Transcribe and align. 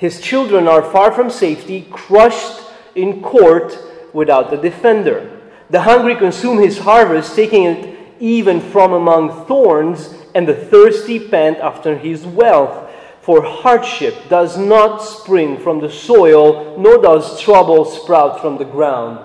His 0.00 0.18
children 0.18 0.66
are 0.66 0.82
far 0.82 1.12
from 1.12 1.28
safety, 1.28 1.86
crushed 1.90 2.62
in 2.94 3.20
court 3.20 3.76
without 4.14 4.50
a 4.50 4.56
defender. 4.56 5.38
The 5.68 5.82
hungry 5.82 6.16
consume 6.16 6.56
his 6.56 6.78
harvest, 6.78 7.36
taking 7.36 7.64
it 7.64 7.98
even 8.18 8.62
from 8.62 8.94
among 8.94 9.44
thorns, 9.44 10.14
and 10.34 10.48
the 10.48 10.54
thirsty 10.54 11.18
pant 11.28 11.58
after 11.58 11.98
his 11.98 12.24
wealth. 12.24 12.90
For 13.20 13.42
hardship 13.42 14.14
does 14.30 14.56
not 14.56 15.02
spring 15.02 15.58
from 15.58 15.80
the 15.80 15.90
soil, 15.90 16.78
nor 16.78 16.96
does 17.02 17.38
trouble 17.38 17.84
sprout 17.84 18.40
from 18.40 18.56
the 18.56 18.64
ground. 18.64 19.20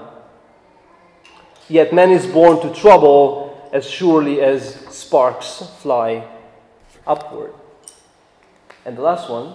Yet 1.70 1.94
man 1.94 2.12
is 2.12 2.28
born 2.28 2.60
to 2.60 2.74
trouble 2.78 3.70
as 3.72 3.90
surely 3.90 4.42
as 4.42 4.76
sparks 4.94 5.64
fly 5.80 6.28
upward. 7.08 7.54
And 8.84 8.98
the 8.98 9.04
last 9.04 9.30
one. 9.30 9.54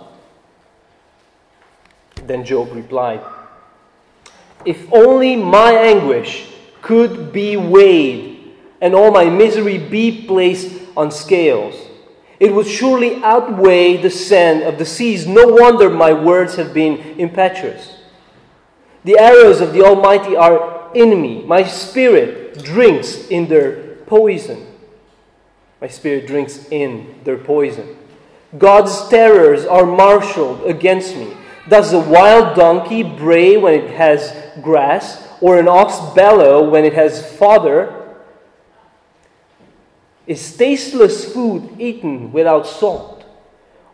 Then 2.26 2.44
Job 2.44 2.72
replied, 2.72 3.22
If 4.64 4.92
only 4.92 5.36
my 5.36 5.72
anguish 5.72 6.48
could 6.82 7.32
be 7.32 7.56
weighed, 7.56 8.52
and 8.80 8.94
all 8.94 9.10
my 9.10 9.24
misery 9.24 9.78
be 9.78 10.26
placed 10.26 10.80
on 10.96 11.10
scales, 11.10 11.74
it 12.38 12.54
would 12.54 12.66
surely 12.66 13.22
outweigh 13.22 13.98
the 13.98 14.10
sand 14.10 14.62
of 14.62 14.78
the 14.78 14.86
seas. 14.86 15.26
No 15.26 15.46
wonder 15.46 15.90
my 15.90 16.12
words 16.12 16.56
have 16.56 16.72
been 16.72 16.98
impetuous. 17.20 17.98
The 19.04 19.18
arrows 19.18 19.60
of 19.60 19.72
the 19.74 19.82
Almighty 19.82 20.36
are 20.36 20.90
in 20.94 21.20
me. 21.20 21.42
My 21.44 21.64
spirit 21.64 22.64
drinks 22.64 23.28
in 23.28 23.48
their 23.48 23.96
poison. 24.06 24.66
My 25.80 25.88
spirit 25.88 26.26
drinks 26.26 26.66
in 26.70 27.20
their 27.24 27.38
poison. 27.38 27.96
God's 28.58 29.08
terrors 29.08 29.64
are 29.64 29.86
marshaled 29.86 30.66
against 30.66 31.16
me. 31.16 31.36
Does 31.70 31.92
a 31.92 32.00
wild 32.00 32.56
donkey 32.56 33.04
bray 33.04 33.56
when 33.56 33.74
it 33.74 33.90
has 33.92 34.34
grass, 34.60 35.24
or 35.40 35.56
an 35.56 35.68
ox 35.68 36.00
bellow 36.14 36.68
when 36.68 36.84
it 36.84 36.94
has 36.94 37.24
fodder? 37.36 38.16
Is 40.26 40.56
tasteless 40.56 41.32
food 41.32 41.76
eaten 41.78 42.32
without 42.32 42.66
salt? 42.66 43.24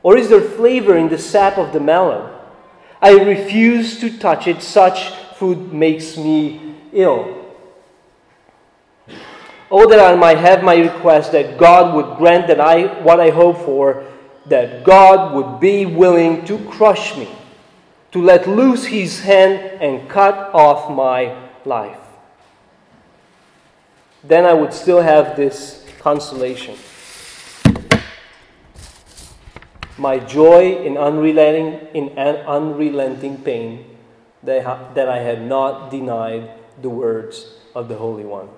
Or 0.02 0.16
is 0.16 0.30
there 0.30 0.40
flavor 0.40 0.96
in 0.96 1.10
the 1.10 1.18
sap 1.18 1.58
of 1.58 1.74
the 1.74 1.80
melon? 1.80 2.32
I 3.02 3.12
refuse 3.12 4.00
to 4.00 4.18
touch 4.18 4.46
it. 4.46 4.62
Such 4.62 5.10
food 5.36 5.70
makes 5.72 6.16
me 6.16 6.76
ill. 6.92 7.44
Oh, 9.70 9.86
that 9.90 10.00
I 10.00 10.14
might 10.16 10.38
have 10.38 10.62
my 10.62 10.76
request 10.76 11.32
that 11.32 11.58
God 11.58 11.94
would 11.94 12.16
grant 12.16 12.46
that 12.46 12.60
I 12.60 13.02
what 13.02 13.20
I 13.20 13.30
hope 13.30 13.58
for, 13.58 14.04
that 14.46 14.84
God 14.84 15.34
would 15.34 15.60
be 15.60 15.84
willing 15.84 16.44
to 16.46 16.58
crush 16.70 17.16
me, 17.16 17.28
to 18.16 18.22
let 18.22 18.48
loose 18.48 18.86
his 18.86 19.20
hand 19.20 19.60
and 19.78 20.08
cut 20.08 20.48
off 20.54 20.90
my 20.90 21.36
life. 21.66 22.00
Then 24.24 24.46
I 24.46 24.54
would 24.54 24.72
still 24.72 25.02
have 25.02 25.36
this 25.36 25.84
consolation. 26.00 26.76
My 29.98 30.18
joy 30.18 30.80
in 30.80 30.96
unrelenting, 30.96 31.88
in 31.92 32.18
unrelenting 32.18 33.36
pain 33.42 33.84
that 34.42 35.08
I 35.08 35.18
had 35.18 35.42
not 35.46 35.90
denied 35.90 36.48
the 36.80 36.88
words 36.88 37.60
of 37.74 37.88
the 37.88 37.96
Holy 37.96 38.24
One. 38.24 38.48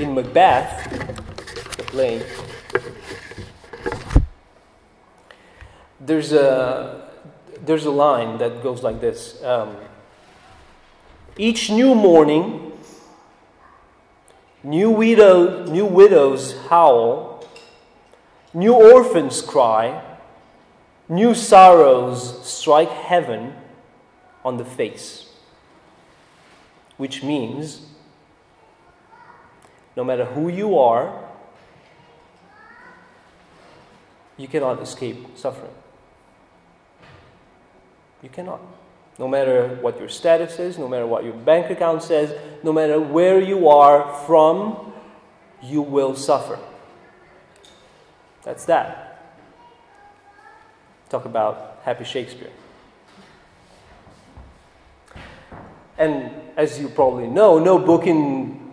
in 0.00 0.14
Macbeth, 0.14 1.19
the 1.92 2.24
there's 6.00 6.32
a, 6.32 7.08
there's 7.64 7.84
a 7.84 7.90
line 7.90 8.38
that 8.38 8.62
goes 8.62 8.82
like 8.82 9.00
this 9.00 9.42
um, 9.44 9.76
Each 11.36 11.70
new 11.70 11.94
morning, 11.94 12.72
new, 14.62 14.90
widow, 14.90 15.64
new 15.66 15.86
widows 15.86 16.56
howl, 16.68 17.46
new 18.54 18.74
orphans 18.74 19.42
cry, 19.42 20.02
new 21.08 21.34
sorrows 21.34 22.46
strike 22.46 22.90
heaven 22.90 23.54
on 24.44 24.56
the 24.56 24.64
face. 24.64 25.26
Which 26.96 27.22
means 27.22 27.86
no 29.96 30.04
matter 30.04 30.24
who 30.24 30.48
you 30.48 30.78
are, 30.78 31.29
you 34.40 34.48
cannot 34.48 34.80
escape 34.80 35.36
suffering. 35.36 35.70
You 38.22 38.30
cannot. 38.30 38.60
No 39.18 39.28
matter 39.28 39.78
what 39.82 39.98
your 39.98 40.08
status 40.08 40.58
is, 40.58 40.78
no 40.78 40.88
matter 40.88 41.06
what 41.06 41.24
your 41.24 41.34
bank 41.34 41.70
account 41.70 42.02
says, 42.02 42.34
no 42.62 42.72
matter 42.72 42.98
where 42.98 43.38
you 43.38 43.68
are 43.68 44.14
from, 44.24 44.94
you 45.62 45.82
will 45.82 46.16
suffer. 46.16 46.58
That's 48.42 48.64
that. 48.64 49.20
Talk 51.10 51.26
about 51.26 51.80
Happy 51.84 52.04
Shakespeare. 52.04 52.50
And 55.98 56.30
as 56.56 56.80
you 56.80 56.88
probably 56.88 57.26
know, 57.26 57.58
no 57.58 57.78
book 57.78 58.06
in 58.06 58.72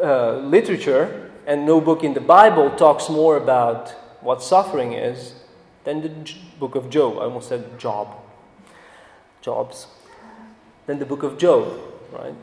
uh, 0.00 0.36
literature 0.36 1.32
and 1.44 1.66
no 1.66 1.80
book 1.80 2.04
in 2.04 2.14
the 2.14 2.20
Bible 2.20 2.70
talks 2.76 3.08
more 3.08 3.36
about 3.36 3.92
what 4.22 4.42
suffering 4.42 4.92
is 4.92 5.34
than 5.84 6.02
the 6.02 6.08
J- 6.08 6.40
book 6.58 6.74
of 6.74 6.90
Job. 6.90 7.18
I 7.18 7.22
almost 7.22 7.48
said 7.48 7.78
Job. 7.78 8.08
Jobs. 9.40 9.86
Than 10.86 10.98
the 10.98 11.06
book 11.06 11.22
of 11.22 11.38
Job, 11.38 11.78
right? 12.12 12.34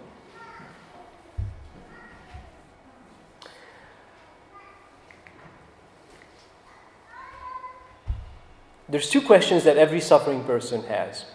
There's 8.90 9.10
two 9.10 9.22
questions 9.22 9.64
that 9.66 9.78
every 9.78 10.02
suffering 10.02 10.44
person 10.44 10.84
has 10.84 11.26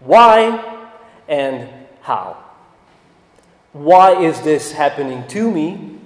why 0.00 0.90
and 1.28 1.68
how. 2.02 2.36
Why 3.72 4.22
is 4.22 4.40
this 4.42 4.72
happening 4.72 5.26
to 5.28 5.50
me? 5.50 5.98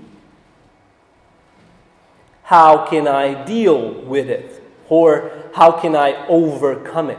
How 2.48 2.86
can 2.86 3.06
I 3.06 3.44
deal 3.44 3.92
with 4.04 4.30
it? 4.30 4.62
Or 4.88 5.30
how 5.52 5.70
can 5.70 5.94
I 5.94 6.26
overcome 6.28 7.10
it 7.10 7.18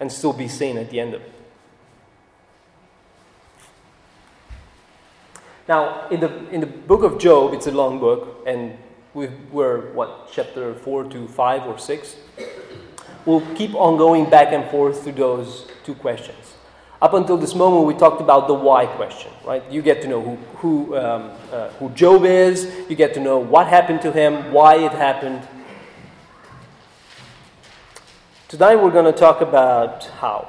and 0.00 0.10
still 0.10 0.32
be 0.32 0.48
sane 0.48 0.76
at 0.78 0.90
the 0.90 0.98
end 0.98 1.14
of 1.14 1.20
it? 1.20 1.32
Now, 5.68 6.08
in 6.08 6.18
the, 6.18 6.48
in 6.48 6.60
the 6.60 6.66
book 6.66 7.04
of 7.04 7.20
Job, 7.20 7.54
it's 7.54 7.68
a 7.68 7.70
long 7.70 8.00
book, 8.00 8.42
and 8.48 8.76
we 9.14 9.28
we're, 9.52 9.92
what, 9.92 10.28
chapter 10.32 10.74
4 10.74 11.04
to 11.10 11.28
5 11.28 11.66
or 11.68 11.78
6? 11.78 12.16
We'll 13.26 13.46
keep 13.54 13.76
on 13.76 13.96
going 13.96 14.28
back 14.28 14.52
and 14.52 14.68
forth 14.72 15.04
through 15.04 15.12
those 15.12 15.68
two 15.84 15.94
questions. 15.94 16.57
Up 17.00 17.14
until 17.14 17.36
this 17.36 17.54
moment, 17.54 17.86
we 17.86 17.94
talked 17.94 18.20
about 18.20 18.48
the 18.48 18.54
why 18.54 18.86
question, 18.86 19.30
right? 19.46 19.62
You 19.70 19.82
get 19.82 20.02
to 20.02 20.08
know 20.08 20.20
who, 20.20 20.34
who, 20.56 20.96
um, 20.96 21.30
uh, 21.52 21.68
who 21.78 21.90
Job 21.90 22.24
is, 22.24 22.64
you 22.88 22.96
get 22.96 23.14
to 23.14 23.20
know 23.20 23.38
what 23.38 23.68
happened 23.68 24.02
to 24.02 24.10
him, 24.10 24.52
why 24.52 24.78
it 24.78 24.90
happened. 24.90 25.46
Tonight, 28.48 28.76
we're 28.76 28.90
going 28.90 29.04
to 29.04 29.16
talk 29.16 29.40
about 29.42 30.06
how. 30.18 30.48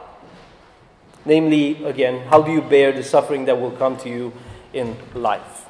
Namely, 1.24 1.84
again, 1.86 2.26
how 2.28 2.42
do 2.42 2.52
you 2.52 2.62
bear 2.62 2.94
the 2.94 3.04
suffering 3.04 3.46
that 3.46 3.62
will 3.62 3.72
come 3.72 3.96
to 3.98 4.10
you 4.10 4.34
in 4.74 4.98
life? 5.14 5.68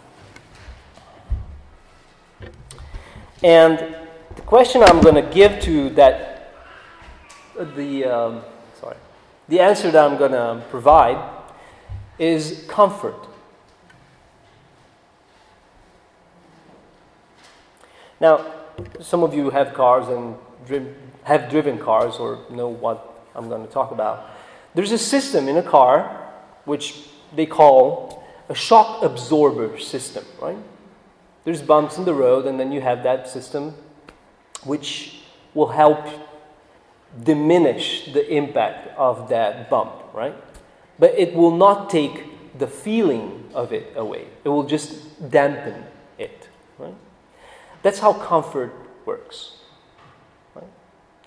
And 3.43 3.97
the 4.35 4.41
question 4.43 4.81
I'm 4.81 5.01
going 5.01 5.15
to 5.15 5.29
give 5.33 5.59
to 5.63 5.89
that, 5.91 6.53
the. 7.75 8.05
Um, 8.05 8.41
the 9.49 9.59
answer 9.59 9.89
that 9.91 10.05
I'm 10.05 10.17
going 10.17 10.31
to 10.31 10.63
provide 10.69 11.17
is 12.19 12.65
comfort. 12.67 13.27
Now, 18.21 18.45
some 18.99 19.23
of 19.23 19.33
you 19.33 19.49
have 19.49 19.73
cars 19.73 20.07
and 20.07 20.35
dri- 20.65 20.93
have 21.23 21.49
driven 21.49 21.79
cars 21.79 22.17
or 22.17 22.39
know 22.49 22.67
what 22.67 23.23
I'm 23.35 23.49
going 23.49 23.65
to 23.65 23.71
talk 23.71 23.91
about. 23.91 24.29
There's 24.75 24.91
a 24.91 24.97
system 24.97 25.47
in 25.47 25.57
a 25.57 25.63
car 25.63 26.31
which 26.65 26.95
they 27.35 27.45
call 27.45 28.23
a 28.49 28.55
shock 28.55 29.03
absorber 29.03 29.79
system, 29.79 30.25
right? 30.41 30.57
There's 31.43 31.61
bumps 31.61 31.97
in 31.97 32.05
the 32.05 32.13
road, 32.13 32.45
and 32.45 32.59
then 32.59 32.71
you 32.71 32.81
have 32.81 33.03
that 33.03 33.27
system 33.27 33.73
which 34.63 35.21
will 35.53 35.69
help 35.69 36.05
diminish 37.23 38.11
the 38.13 38.27
impact 38.33 38.95
of 38.97 39.29
that 39.29 39.69
bump, 39.69 39.93
right? 40.13 40.35
But 40.97 41.17
it 41.17 41.33
will 41.33 41.55
not 41.55 41.89
take 41.89 42.57
the 42.57 42.67
feeling 42.67 43.49
of 43.53 43.71
it 43.73 43.93
away. 43.95 44.27
It 44.43 44.49
will 44.49 44.63
just 44.63 45.29
dampen 45.31 45.83
it. 46.17 46.49
Right? 46.77 46.95
That's 47.81 47.99
how 47.99 48.13
comfort 48.13 48.73
works. 49.05 49.57
Right? 50.55 50.67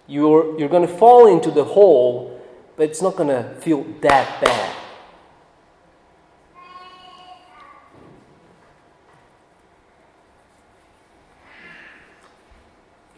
You're, 0.07 0.59
you're 0.59 0.69
going 0.69 0.87
to 0.87 0.95
fall 0.95 1.27
into 1.27 1.51
the 1.51 1.65
hole, 1.65 2.41
but 2.77 2.89
it's 2.89 3.03
not 3.03 3.17
going 3.17 3.29
to 3.29 3.55
feel 3.61 3.85
that 4.01 4.41
bad. 4.41 4.77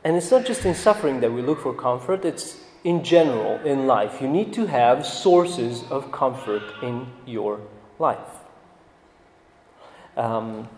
And 0.04 0.16
it's 0.16 0.30
not 0.30 0.44
just 0.44 0.66
in 0.66 0.74
suffering 0.74 1.20
that 1.20 1.32
we 1.32 1.40
look 1.40 1.62
for 1.62 1.72
comfort, 1.72 2.26
it's 2.26 2.60
in 2.84 3.02
general 3.02 3.58
in 3.64 3.86
life. 3.86 4.20
You 4.20 4.28
need 4.28 4.52
to 4.52 4.66
have 4.66 5.06
sources 5.06 5.82
of 5.90 6.12
comfort 6.12 6.62
in 6.82 7.06
your 7.24 7.60
life. 7.98 8.18
Um, 10.16 10.68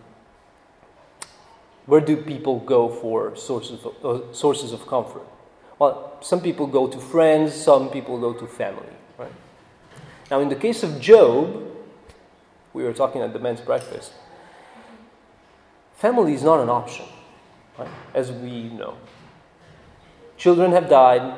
where 1.85 2.01
do 2.01 2.15
people 2.17 2.59
go 2.59 2.89
for 2.89 3.35
sources 3.35 3.83
of, 3.83 4.05
uh, 4.05 4.33
sources 4.33 4.71
of 4.71 4.87
comfort? 4.87 5.23
Well, 5.77 6.17
some 6.21 6.41
people 6.41 6.65
go 6.65 6.87
to 6.87 6.97
friends, 6.97 7.53
some 7.53 7.89
people 7.89 8.19
go 8.19 8.33
to 8.33 8.47
family. 8.47 8.95
Right? 9.17 9.31
Now, 10.31 10.39
in 10.39 10.49
the 10.49 10.55
case 10.55 10.83
of 10.83 10.99
Job, 10.99 11.67
we 12.73 12.83
were 12.83 12.93
talking 12.93 13.21
at 13.21 13.33
the 13.33 13.39
men's 13.39 13.61
breakfast, 13.61 14.13
family 15.95 16.33
is 16.33 16.43
not 16.43 16.59
an 16.61 16.69
option, 16.69 17.05
right? 17.77 17.89
as 18.13 18.31
we 18.31 18.63
know. 18.69 18.97
Children 20.37 20.71
have 20.71 20.87
died, 20.87 21.33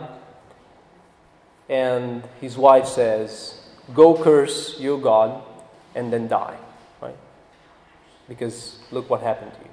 and 1.69 2.23
his 2.41 2.57
wife 2.57 2.85
says, 2.85 3.55
Go 3.93 4.21
curse 4.21 4.77
your 4.79 4.99
God 4.99 5.41
and 5.95 6.11
then 6.11 6.27
die, 6.27 6.57
right? 7.01 7.17
Because 8.27 8.77
look 8.91 9.09
what 9.09 9.21
happened 9.21 9.53
to 9.53 9.59
you. 9.59 9.69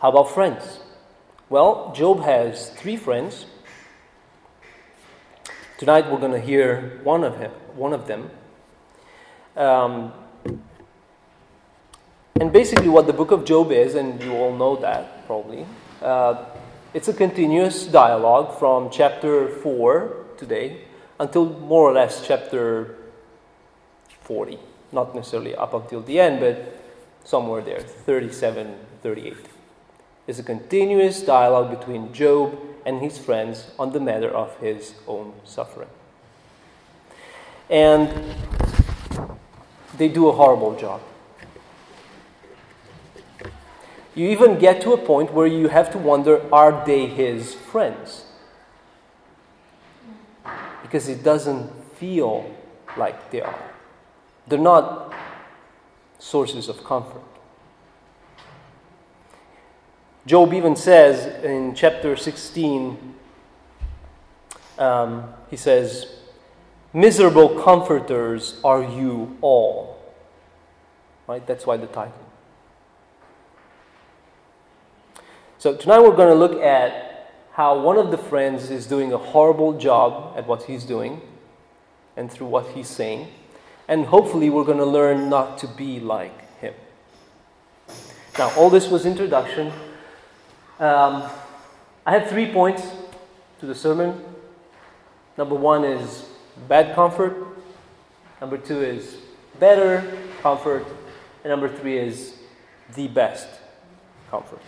How 0.00 0.10
about 0.10 0.30
friends? 0.30 0.80
Well, 1.48 1.92
Job 1.94 2.22
has 2.22 2.70
three 2.70 2.96
friends. 2.96 3.46
Tonight 5.78 6.10
we're 6.10 6.18
going 6.20 6.32
to 6.32 6.40
hear 6.40 7.00
one 7.02 7.24
of, 7.24 7.38
him, 7.38 7.50
one 7.74 7.92
of 7.92 8.06
them. 8.06 8.30
Um, 9.56 10.12
and 12.40 12.52
basically, 12.52 12.88
what 12.88 13.06
the 13.06 13.12
book 13.12 13.30
of 13.30 13.44
Job 13.44 13.72
is, 13.72 13.94
and 13.94 14.22
you 14.22 14.32
all 14.34 14.56
know 14.56 14.76
that 14.76 15.11
probably, 15.26 15.66
uh, 16.02 16.44
it's 16.94 17.08
a 17.08 17.12
continuous 17.12 17.86
dialogue 17.86 18.58
from 18.58 18.90
chapter 18.90 19.48
4 19.48 20.26
today 20.36 20.82
until 21.18 21.46
more 21.46 21.88
or 21.90 21.92
less 21.92 22.26
chapter 22.26 22.96
40. 24.22 24.58
Not 24.92 25.14
necessarily 25.14 25.54
up 25.54 25.72
until 25.74 26.02
the 26.02 26.20
end, 26.20 26.40
but 26.40 26.78
somewhere 27.24 27.62
there, 27.62 27.80
37, 27.80 28.74
38. 29.02 29.36
It's 30.26 30.38
a 30.38 30.42
continuous 30.42 31.22
dialogue 31.22 31.70
between 31.78 32.12
Job 32.12 32.58
and 32.84 33.00
his 33.00 33.18
friends 33.18 33.70
on 33.78 33.92
the 33.92 34.00
matter 34.00 34.28
of 34.28 34.56
his 34.58 34.94
own 35.06 35.32
suffering. 35.44 35.88
And 37.70 38.08
they 39.96 40.08
do 40.08 40.28
a 40.28 40.32
horrible 40.32 40.76
job. 40.76 41.00
You 44.14 44.28
even 44.28 44.58
get 44.58 44.82
to 44.82 44.92
a 44.92 44.98
point 44.98 45.32
where 45.32 45.46
you 45.46 45.68
have 45.68 45.90
to 45.92 45.98
wonder 45.98 46.42
are 46.52 46.84
they 46.84 47.06
his 47.06 47.54
friends? 47.54 48.24
Because 50.82 51.08
it 51.08 51.22
doesn't 51.22 51.70
feel 51.96 52.54
like 52.96 53.30
they 53.30 53.40
are. 53.40 53.58
They're 54.46 54.58
not 54.58 55.14
sources 56.18 56.68
of 56.68 56.84
comfort. 56.84 57.22
Job 60.26 60.52
even 60.52 60.76
says 60.76 61.42
in 61.42 61.74
chapter 61.74 62.14
16, 62.14 63.14
um, 64.78 65.32
he 65.50 65.56
says, 65.56 66.14
Miserable 66.92 67.60
comforters 67.60 68.60
are 68.62 68.82
you 68.82 69.36
all. 69.40 69.98
Right? 71.26 71.44
That's 71.46 71.66
why 71.66 71.78
the 71.78 71.86
title. 71.86 72.21
So 75.62 75.76
tonight 75.76 76.00
we're 76.00 76.16
going 76.16 76.28
to 76.28 76.34
look 76.34 76.60
at 76.60 77.30
how 77.52 77.78
one 77.78 77.96
of 77.96 78.10
the 78.10 78.18
friends 78.18 78.68
is 78.68 78.84
doing 78.84 79.12
a 79.12 79.16
horrible 79.16 79.78
job 79.78 80.36
at 80.36 80.44
what 80.48 80.64
he's 80.64 80.82
doing 80.82 81.20
and 82.16 82.28
through 82.28 82.48
what 82.48 82.66
he's 82.70 82.88
saying. 82.88 83.28
And 83.86 84.06
hopefully 84.06 84.50
we're 84.50 84.64
going 84.64 84.78
to 84.78 84.84
learn 84.84 85.28
not 85.28 85.58
to 85.58 85.68
be 85.68 86.00
like 86.00 86.58
him. 86.58 86.74
Now, 88.36 88.52
all 88.56 88.70
this 88.70 88.88
was 88.88 89.06
introduction. 89.06 89.68
Um, 90.80 91.30
I 92.04 92.18
have 92.18 92.28
three 92.28 92.50
points 92.52 92.82
to 93.60 93.66
the 93.66 93.74
sermon. 93.76 94.20
Number 95.38 95.54
one 95.54 95.84
is 95.84 96.26
bad 96.66 96.92
comfort. 96.96 97.36
Number 98.40 98.58
two 98.58 98.82
is 98.82 99.16
better 99.60 100.18
comfort. 100.40 100.84
And 101.44 101.52
number 101.52 101.68
three 101.68 101.98
is 101.98 102.34
the 102.96 103.06
best 103.06 103.46
comfort. 104.28 104.60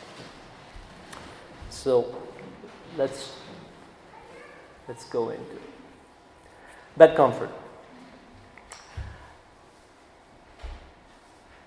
So 1.84 2.06
let's 2.96 3.34
let's 4.88 5.04
go 5.04 5.28
into 5.28 5.52
it. 5.52 5.60
Bad 6.96 7.14
comfort. 7.14 7.50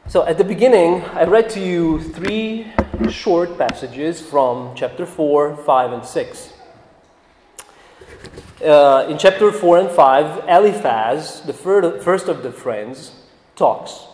So 0.07 0.25
at 0.25 0.39
the 0.39 0.43
beginning, 0.43 1.03
I 1.13 1.25
read 1.25 1.51
to 1.51 1.59
you 1.59 2.01
three 2.01 2.65
short 3.11 3.59
passages 3.59 4.19
from 4.19 4.73
chapter 4.73 5.05
4, 5.05 5.55
5, 5.55 5.91
and 5.93 6.03
6. 6.03 6.53
Uh, 8.65 9.05
in 9.07 9.19
chapter 9.19 9.51
4 9.51 9.77
and 9.77 9.91
5, 9.91 10.45
Eliphaz, 10.49 11.41
the 11.41 11.53
first 11.53 12.27
of 12.27 12.41
the 12.41 12.51
friends, 12.51 13.11
talks 13.55 14.07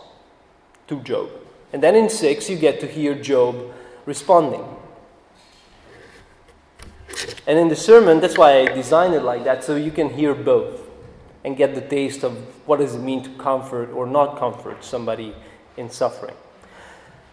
to 0.88 1.00
Job. 1.00 1.30
And 1.72 1.82
then 1.82 1.96
in 1.96 2.10
6, 2.10 2.50
you 2.50 2.58
get 2.58 2.82
to 2.82 2.88
hear 2.88 3.16
Job 3.16 3.72
responding. 4.06 4.66
And 7.46 7.60
in 7.60 7.68
the 7.68 7.76
sermon, 7.76 8.20
that's 8.20 8.38
why 8.38 8.62
I 8.62 8.66
designed 8.66 9.14
it 9.14 9.24
like 9.24 9.44
that, 9.44 9.64
so 9.64 9.76
you 9.76 9.92
can 9.92 10.10
hear 10.10 10.34
both 10.34 10.82
and 11.44 11.58
get 11.58 11.76
the 11.76 11.82
taste 11.82 12.24
of 12.24 12.38
what 12.68 12.80
does 12.80 12.96
it 12.96 13.00
mean 13.00 13.24
to 13.24 13.30
comfort 13.32 13.92
or 13.92 14.08
not 14.08 14.40
comfort 14.40 14.84
somebody 14.84 15.36
in 15.76 15.90
suffering. 15.90 16.36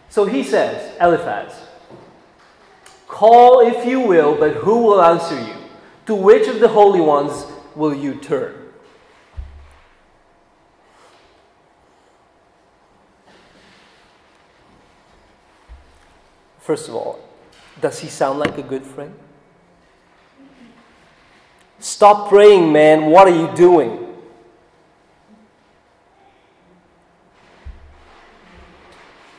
So 0.09 0.25
he 0.25 0.43
says, 0.43 0.93
Eliphaz, 0.99 1.53
call 3.07 3.61
if 3.61 3.85
you 3.85 4.01
will, 4.01 4.35
but 4.35 4.55
who 4.55 4.83
will 4.83 5.01
answer 5.01 5.39
you? 5.39 5.55
To 6.07 6.15
which 6.15 6.47
of 6.47 6.59
the 6.59 6.67
holy 6.67 6.99
ones 6.99 7.45
will 7.75 7.93
you 7.93 8.15
turn? 8.15 8.55
First 16.59 16.89
of 16.89 16.95
all, 16.95 17.19
does 17.79 17.99
he 17.99 18.07
sound 18.07 18.39
like 18.39 18.57
a 18.57 18.63
good 18.63 18.83
friend? 18.83 19.13
Stop 21.81 22.29
praying, 22.29 22.71
man. 22.71 23.07
What 23.07 23.27
are 23.27 23.35
you 23.35 23.53
doing? 23.55 24.07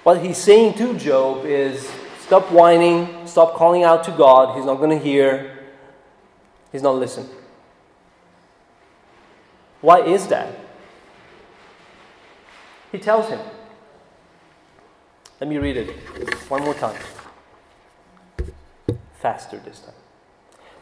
What 0.03 0.21
he's 0.21 0.39
saying 0.39 0.75
to 0.75 0.99
Job 0.99 1.45
is 1.47 1.89
stop 2.19 2.51
whining, 2.51 3.27
stop 3.29 3.55
calling 3.55 3.85
out 3.85 4.03
to 4.05 4.11
God. 4.11 4.57
He's 4.57 4.67
not 4.67 4.79
going 4.79 4.91
to 4.91 4.99
hear, 4.99 5.57
he's 6.73 6.83
not 6.83 6.97
listening. 6.97 7.31
Why 9.81 10.01
is 10.01 10.27
that? 10.27 10.49
He 12.91 12.99
tells 12.99 13.29
him. 13.29 13.41
Let 15.41 15.49
me 15.49 15.59
read 15.59 15.77
it 15.77 15.91
one 16.49 16.63
more 16.65 16.75
time. 16.75 17.01
Faster 19.21 19.59
this 19.59 19.79
time. 19.79 19.95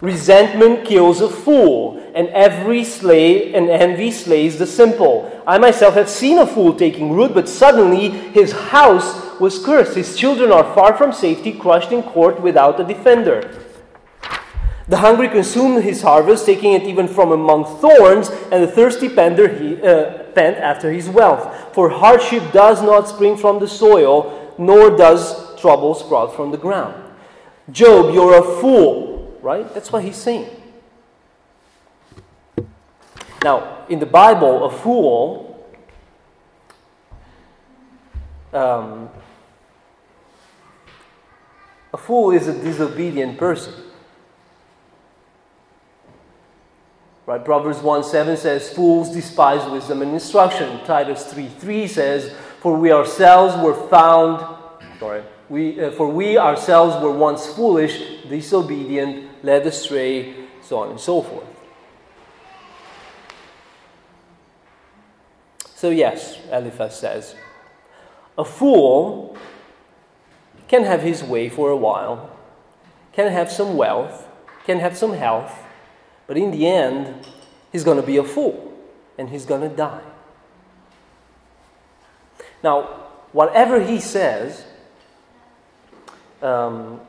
Resentment 0.01 0.87
kills 0.87 1.21
a 1.21 1.29
fool, 1.29 2.03
and 2.15 2.29
every 2.29 2.85
slave 2.85 3.55
and 3.55 3.69
envy 3.69 4.11
slays 4.11 4.59
the 4.59 4.67
simple. 4.67 5.43
I 5.47 5.59
myself 5.59 5.95
have 5.95 6.09
seen 6.09 6.39
a 6.39 6.47
fool 6.47 6.73
taking 6.75 7.13
root, 7.13 7.35
but 7.35 7.49
suddenly 7.49 8.09
his 8.09 8.53
house 8.53 9.39
was 9.39 9.63
cursed. 9.63 9.95
His 9.95 10.17
children 10.17 10.53
are 10.53 10.75
far 10.75 10.97
from 10.97 11.13
safety, 11.13 11.53
crushed 11.53 11.93
in 11.93 12.03
court 12.03 12.41
without 12.41 12.81
a 12.81 12.85
defender. 12.85 13.55
The 14.89 14.97
hungry 14.97 15.29
consume 15.29 15.81
his 15.83 16.03
harvest, 16.03 16.47
taking 16.47 16.73
it 16.73 16.83
even 16.85 17.07
from 17.07 17.31
among 17.31 17.65
thorns, 17.81 18.31
and 18.51 18.63
the 18.63 18.69
thirsty 18.69 19.09
pender 19.09 19.49
he, 19.49 19.81
uh, 19.83 20.25
after 20.37 20.91
his 20.91 21.09
wealth. 21.11 21.75
For 21.75 21.91
hardship 21.91 22.53
does 22.53 22.83
not 22.83 23.07
spring 23.07 23.37
from 23.37 23.59
the 23.59 23.69
soil, 23.69 24.55
nor 24.57 24.97
does 24.97 25.61
trouble 25.61 25.95
sprout 25.95 26.35
from 26.35 26.51
the 26.51 26.57
ground. 26.57 26.95
Job, 27.71 28.15
you're 28.15 28.39
a 28.39 28.61
fool 28.61 29.10
right? 29.43 29.73
That's 29.75 29.93
what 29.93 30.05
he's 30.05 30.17
saying. 30.17 30.49
Now, 33.43 33.87
in 33.89 33.99
the 33.99 34.07
Bible, 34.07 34.65
a 34.65 34.71
fool 34.71 35.51
um, 38.53 39.09
a 41.93 41.97
fool 41.97 42.33
is 42.33 42.49
a 42.49 42.53
disobedient 42.53 43.39
person. 43.39 43.75
Right? 47.27 47.45
Proverbs 47.45 47.79
1 47.79 48.05
7 48.05 48.37
says, 48.37 48.71
Fools 48.71 49.13
despise 49.13 49.69
wisdom 49.71 50.03
and 50.03 50.13
instruction. 50.13 50.85
Titus 50.85 51.33
3 51.33 51.47
3 51.47 51.87
says, 51.87 52.33
For 52.61 52.77
we 52.77 52.91
ourselves 52.93 53.57
were 53.63 53.89
found, 53.89 54.45
sorry, 54.99 55.23
we, 55.49 55.81
uh, 55.81 55.93
for 55.93 56.09
we 56.09 56.39
ourselves 56.39 57.01
were 57.03 57.13
once 57.13 57.47
foolish, 57.47 58.25
disobedient, 58.29 59.30
led 59.43 59.67
astray, 59.67 60.35
so 60.63 60.79
on 60.79 60.91
and 60.91 61.01
so 61.01 61.23
forth. 61.23 61.47
So, 65.75 65.91
yes, 65.91 66.39
Eliphaz 66.53 66.99
says, 66.99 67.35
a 68.37 68.45
fool 68.45 69.37
can 70.69 70.85
have 70.85 71.03
his 71.03 71.23
way 71.23 71.49
for 71.49 71.71
a 71.71 71.77
while, 71.77 72.37
can 73.13 73.33
have 73.33 73.51
some 73.51 73.77
wealth, 73.77 74.29
can 74.67 74.79
have 74.79 74.97
some 74.97 75.15
health, 75.15 75.59
but 76.27 76.37
in 76.37 76.51
the 76.51 76.67
end, 76.67 77.27
he's 77.73 77.83
going 77.83 77.97
to 77.97 78.07
be 78.07 78.19
a 78.19 78.25
fool 78.25 78.73
and 79.19 79.31
he's 79.31 79.47
going 79.47 79.63
to 79.63 79.75
die. 79.75 80.03
Now, 82.63 82.83
whatever 83.33 83.83
he 83.83 84.01
says, 84.01 84.65
um, 86.43 87.01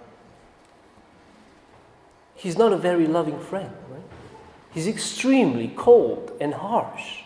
he's 2.42 2.58
not 2.58 2.74
a 2.74 2.78
very 2.78 3.06
loving 3.06 3.40
friend, 3.40 3.72
right? 3.90 4.02
He's 4.72 4.88
extremely 4.88 5.72
cold 5.76 6.36
and 6.42 6.56
harsh. 6.56 7.22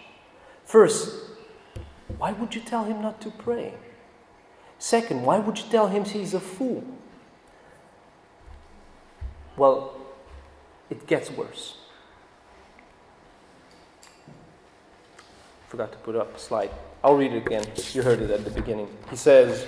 First, 0.65 1.15
why 2.17 2.34
would 2.34 2.53
you 2.53 2.62
tell 2.62 2.84
him 2.84 3.01
not 3.01 3.22
to 3.22 3.31
pray? 3.31 3.74
Second, 4.77 5.24
why 5.24 5.39
would 5.39 5.57
you 5.57 5.63
tell 5.69 5.88
him 5.88 6.03
he's 6.03 6.34
a 6.34 6.39
fool? 6.41 6.84
Well, 9.55 9.95
it 10.89 11.07
gets 11.07 11.31
worse. 11.31 11.77
Forgot 15.69 15.93
to 15.93 15.98
put 16.00 16.17
up 16.17 16.36
a 16.36 16.39
slide. 16.39 16.72
I'll 17.01 17.15
read 17.15 17.31
it 17.31 17.45
again. 17.45 17.63
You 17.93 18.01
heard 18.01 18.19
it 18.19 18.31
at 18.31 18.43
the 18.43 18.51
beginning. 18.51 18.89
He 19.10 19.15
says 19.15 19.65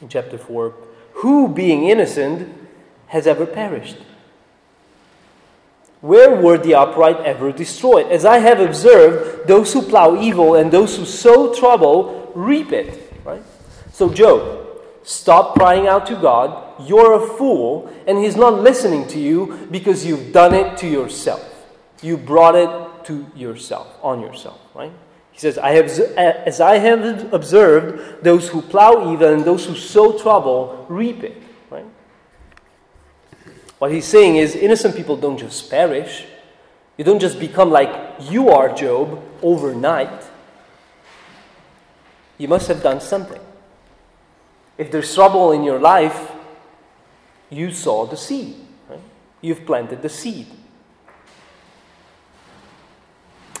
in 0.00 0.08
chapter 0.08 0.36
4 0.36 0.74
Who, 1.12 1.46
being 1.46 1.84
innocent, 1.84 2.52
has 3.06 3.28
ever 3.28 3.46
perished? 3.46 3.98
Where 6.00 6.40
were 6.40 6.58
the 6.58 6.74
upright 6.74 7.20
ever 7.24 7.50
destroyed? 7.50 8.06
As 8.12 8.24
I 8.24 8.38
have 8.38 8.60
observed, 8.60 9.48
those 9.48 9.72
who 9.72 9.82
plow 9.82 10.20
evil 10.20 10.54
and 10.54 10.70
those 10.70 10.96
who 10.96 11.04
sow 11.04 11.52
trouble 11.54 12.30
reap 12.34 12.72
it. 12.72 13.12
Right? 13.24 13.42
So, 13.92 14.12
Job, 14.12 14.68
stop 15.02 15.54
crying 15.54 15.88
out 15.88 16.06
to 16.06 16.14
God. 16.14 16.86
You're 16.86 17.14
a 17.14 17.26
fool, 17.36 17.92
and 18.06 18.18
He's 18.18 18.36
not 18.36 18.60
listening 18.60 19.08
to 19.08 19.18
you 19.18 19.66
because 19.70 20.06
you've 20.06 20.32
done 20.32 20.54
it 20.54 20.78
to 20.78 20.86
yourself. 20.86 21.44
You 22.00 22.16
brought 22.16 22.54
it 22.54 23.04
to 23.06 23.26
yourself, 23.34 23.88
on 24.00 24.20
yourself, 24.20 24.60
right? 24.74 24.92
He 25.32 25.40
says, 25.40 25.58
I 25.58 25.70
have, 25.70 25.86
As 25.88 26.60
I 26.60 26.78
have 26.78 27.32
observed, 27.32 28.22
those 28.22 28.48
who 28.48 28.62
plow 28.62 29.12
evil 29.12 29.32
and 29.32 29.44
those 29.44 29.66
who 29.66 29.74
sow 29.74 30.16
trouble 30.16 30.86
reap 30.88 31.24
it. 31.24 31.42
What 33.78 33.92
he's 33.92 34.04
saying 34.04 34.36
is 34.36 34.56
innocent 34.56 34.96
people 34.96 35.16
don't 35.16 35.38
just 35.38 35.70
perish. 35.70 36.26
You 36.96 37.04
don't 37.04 37.20
just 37.20 37.38
become 37.38 37.70
like 37.70 38.16
you 38.20 38.50
are, 38.50 38.74
Job, 38.74 39.22
overnight. 39.40 40.24
You 42.38 42.48
must 42.48 42.68
have 42.68 42.82
done 42.82 43.00
something. 43.00 43.40
If 44.76 44.90
there's 44.90 45.12
trouble 45.14 45.52
in 45.52 45.62
your 45.64 45.78
life, 45.78 46.32
you 47.50 47.72
saw 47.72 48.06
the 48.06 48.16
seed. 48.16 48.56
Right? 48.88 49.00
You've 49.40 49.64
planted 49.64 50.02
the 50.02 50.08
seed. 50.08 50.46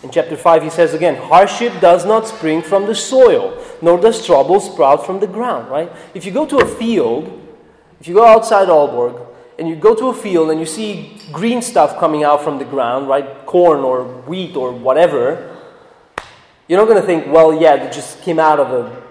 In 0.02 0.10
chapter 0.10 0.36
5, 0.36 0.62
he 0.62 0.70
says 0.70 0.94
again, 0.94 1.16
hardship 1.16 1.80
does 1.80 2.04
not 2.04 2.28
spring 2.28 2.62
from 2.62 2.86
the 2.86 2.94
soil, 2.94 3.60
nor 3.82 4.00
does 4.00 4.24
trouble 4.24 4.60
sprout 4.60 5.04
from 5.04 5.18
the 5.18 5.26
ground, 5.26 5.68
right? 5.70 5.90
If 6.14 6.24
you 6.24 6.30
go 6.30 6.46
to 6.46 6.58
a 6.58 6.66
field, 6.66 7.26
if 8.00 8.06
you 8.06 8.14
go 8.14 8.24
outside 8.24 8.68
Aalborg, 8.68 9.27
and 9.58 9.68
you 9.68 9.74
go 9.74 9.94
to 9.94 10.08
a 10.08 10.14
field 10.14 10.50
and 10.50 10.60
you 10.60 10.66
see 10.66 11.20
green 11.32 11.60
stuff 11.60 11.98
coming 11.98 12.22
out 12.22 12.42
from 12.42 12.58
the 12.58 12.64
ground, 12.64 13.08
right? 13.08 13.44
Corn 13.44 13.80
or 13.80 14.04
wheat 14.04 14.56
or 14.56 14.72
whatever, 14.72 15.56
you're 16.68 16.78
not 16.78 16.86
going 16.86 17.00
to 17.00 17.06
think, 17.06 17.26
well, 17.26 17.60
yeah, 17.60 17.74
it 17.74 17.92
just 17.92 18.22
came 18.22 18.38
out 18.38 18.60
of 18.60 18.70
the 18.70 19.08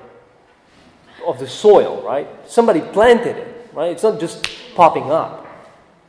of 1.28 1.40
the 1.40 1.48
soil, 1.48 2.02
right? 2.04 2.28
Somebody 2.50 2.80
planted 2.80 3.36
it, 3.36 3.70
right? 3.74 3.92
It's 3.92 4.04
not 4.04 4.18
just 4.18 4.48
popping 4.76 5.12
up. 5.12 5.46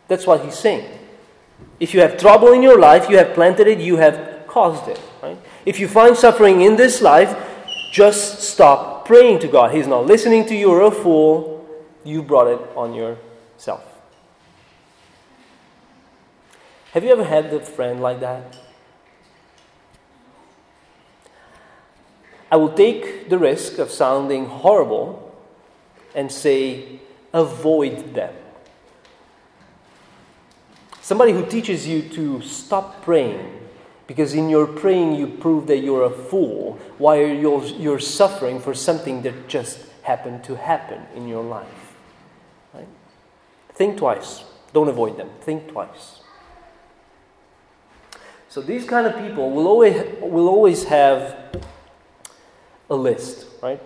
That's 0.07 0.27
what 0.27 0.45
he's 0.45 0.57
saying. 0.57 0.89
If 1.81 1.93
you 1.93 2.01
have 2.01 2.17
trouble 2.17 2.53
in 2.53 2.63
your 2.63 2.79
life, 2.79 3.11
you 3.11 3.19
have 3.19 3.35
planted 3.35 3.67
it, 3.67 3.81
you 3.81 3.97
have 3.97 4.47
caused 4.47 4.87
it, 4.87 5.01
right? 5.21 5.37
If 5.67 5.81
you 5.81 5.89
find 5.89 6.17
suffering 6.17 6.61
in 6.61 6.77
this 6.77 7.03
life, 7.03 7.37
just 7.91 8.43
stop 8.43 9.07
praying 9.07 9.41
to 9.41 9.49
God. 9.49 9.75
He's 9.75 9.89
not 9.89 10.07
listening 10.07 10.47
to 10.47 10.55
you, 10.55 10.71
you're 10.71 10.83
a 10.83 10.91
fool. 10.93 11.67
You 12.05 12.23
brought 12.23 12.47
it 12.47 12.61
on 12.77 12.95
yourself. 12.95 13.98
Have 16.93 17.05
you 17.05 17.11
ever 17.11 17.25
had 17.25 17.47
a 17.47 17.61
friend 17.61 18.01
like 18.01 18.21
that? 18.21 18.57
I 22.51 22.57
will 22.57 22.73
take 22.73 23.29
the 23.29 23.39
risk 23.39 23.79
of 23.79 23.91
sounding 23.91 24.47
horrible 24.47 25.37
and 26.15 26.33
say, 26.33 27.01
avoid 27.33 28.15
them. 28.15 28.33
Somebody 31.03 31.33
who 31.33 31.45
teaches 31.45 31.87
you 31.87 32.03
to 32.11 32.41
stop 32.43 33.03
praying 33.03 33.59
because 34.07 34.33
in 34.33 34.49
your 34.49 34.67
praying 34.67 35.17
you 35.17 35.27
prove 35.27 35.67
that 35.67 35.79
you're 35.79 36.05
a 36.05 36.11
fool 36.11 36.79
while 36.97 37.21
you're, 37.21 37.65
you're 37.65 37.99
suffering 37.99 38.59
for 38.59 38.75
something 38.75 39.21
that 39.23 39.49
just 39.49 39.79
happened 40.03 40.43
to 40.45 40.57
happen 40.57 41.03
in 41.15 41.29
your 41.29 41.45
life. 41.45 41.95
Right? 42.73 42.89
Think 43.75 43.99
twice. 43.99 44.45
Don't 44.73 44.89
avoid 44.89 45.19
them. 45.19 45.29
Think 45.43 45.69
twice. 45.69 46.21
So 48.51 48.63
these 48.63 48.85
kind 48.87 49.07
of 49.07 49.15
people 49.19 49.51
will 49.51 49.67
always, 49.67 50.03
will 50.23 50.49
always 50.49 50.85
have 50.85 51.37
a 52.89 52.97
list, 52.97 53.47
right? 53.63 53.81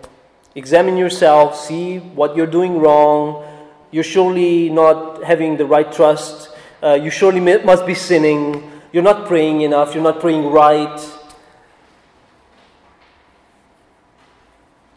Examine 0.55 0.95
yourself, 0.95 1.57
see 1.59 1.99
what 1.99 2.37
you're 2.37 2.47
doing 2.47 2.79
wrong. 2.79 3.45
You're 3.91 4.05
surely 4.05 4.69
not 4.69 5.23
having 5.23 5.57
the 5.57 5.65
right 5.65 5.91
trust. 5.91 6.49
Uh, 6.81 6.93
you 6.93 7.09
surely 7.09 7.41
must 7.41 7.85
be 7.85 7.93
sinning. 7.93 8.71
You're 8.93 9.03
not 9.03 9.27
praying 9.27 9.61
enough. 9.61 9.93
You're 9.93 10.03
not 10.03 10.21
praying 10.21 10.45
right. 10.49 11.09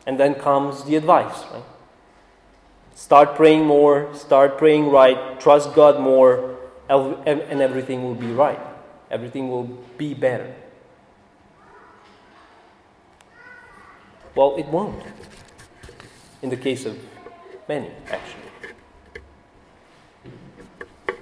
And 0.06 0.20
then 0.20 0.34
comes 0.34 0.84
the 0.84 0.94
advice, 0.94 1.42
right? 1.52 1.64
Start 2.94 3.34
praying 3.34 3.64
more, 3.64 4.14
start 4.14 4.58
praying 4.58 4.90
right, 4.90 5.40
trust 5.40 5.74
God 5.74 6.00
more, 6.00 6.56
and 6.88 7.60
everything 7.60 8.04
will 8.04 8.14
be 8.14 8.28
right 8.28 8.75
everything 9.10 9.50
will 9.50 9.64
be 9.96 10.14
better. 10.14 10.54
Well, 14.34 14.56
it 14.56 14.66
won't. 14.66 15.02
In 16.42 16.50
the 16.50 16.56
case 16.56 16.84
of 16.84 16.98
many, 17.68 17.90
actually. 18.08 18.42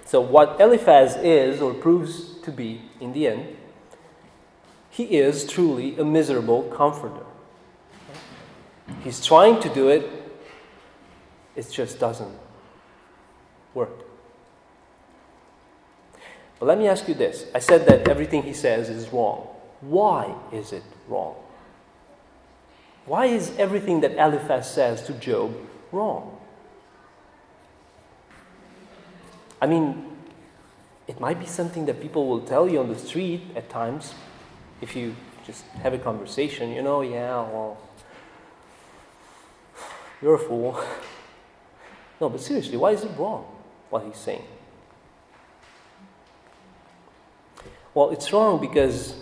So, 0.05 0.21
what 0.21 0.61
Eliphaz 0.61 1.17
is, 1.17 1.61
or 1.61 1.75
proves 1.75 2.39
to 2.43 2.53
be 2.53 2.83
in 3.01 3.13
the 3.13 3.27
end, 3.29 3.57
he 4.91 5.05
is 5.17 5.45
truly 5.47 5.99
a 5.99 6.05
miserable 6.05 6.65
comforter. 6.65 7.25
He's 9.03 9.25
trying 9.25 9.61
to 9.61 9.69
do 9.69 9.89
it, 9.89 10.09
it 11.57 11.71
just 11.71 11.99
doesn't 11.99 12.37
work. 13.75 14.04
Let 16.65 16.79
me 16.79 16.89
ask 16.89 17.07
you 17.09 17.15
this 17.15 17.47
I 17.55 17.59
said 17.59 17.87
that 17.87 18.09
everything 18.09 18.43
he 18.43 18.55
says 18.55 18.89
is 18.89 19.13
wrong. 19.13 19.49
Why 19.81 20.35
is 20.53 20.73
it 20.73 20.83
wrong? 21.09 21.37
Why 23.07 23.27
is 23.27 23.53
everything 23.59 24.01
that 24.01 24.13
Eliphaz 24.13 24.71
says 24.71 25.03
to 25.03 25.13
Job 25.13 25.55
wrong? 25.93 26.39
I 29.61 29.67
mean, 29.67 30.05
it 31.07 31.21
might 31.21 31.39
be 31.39 31.47
something 31.47 31.85
that 31.87 32.01
people 32.01 32.27
will 32.27 32.41
tell 32.41 32.67
you 32.69 32.81
on 32.81 32.89
the 32.89 32.99
street 32.99 33.43
at 33.55 33.69
times 33.69 34.15
if 34.81 34.97
you 34.97 35.15
just 35.47 35.65
have 35.83 35.93
a 35.93 35.99
conversation, 35.99 36.71
you 36.71 36.83
know, 36.83 37.03
yeah, 37.03 37.37
well, 37.43 37.77
you're 40.23 40.35
a 40.35 40.39
fool. 40.39 40.83
No, 42.21 42.29
but 42.29 42.41
seriously, 42.41 42.77
why 42.77 42.93
is 42.93 43.03
it 43.03 43.11
wrong 43.19 43.45
what 43.91 44.05
he's 44.05 44.17
saying? 44.17 44.45
Well, 47.95 48.11
it's 48.11 48.33
wrong 48.33 48.61
because 48.61 49.15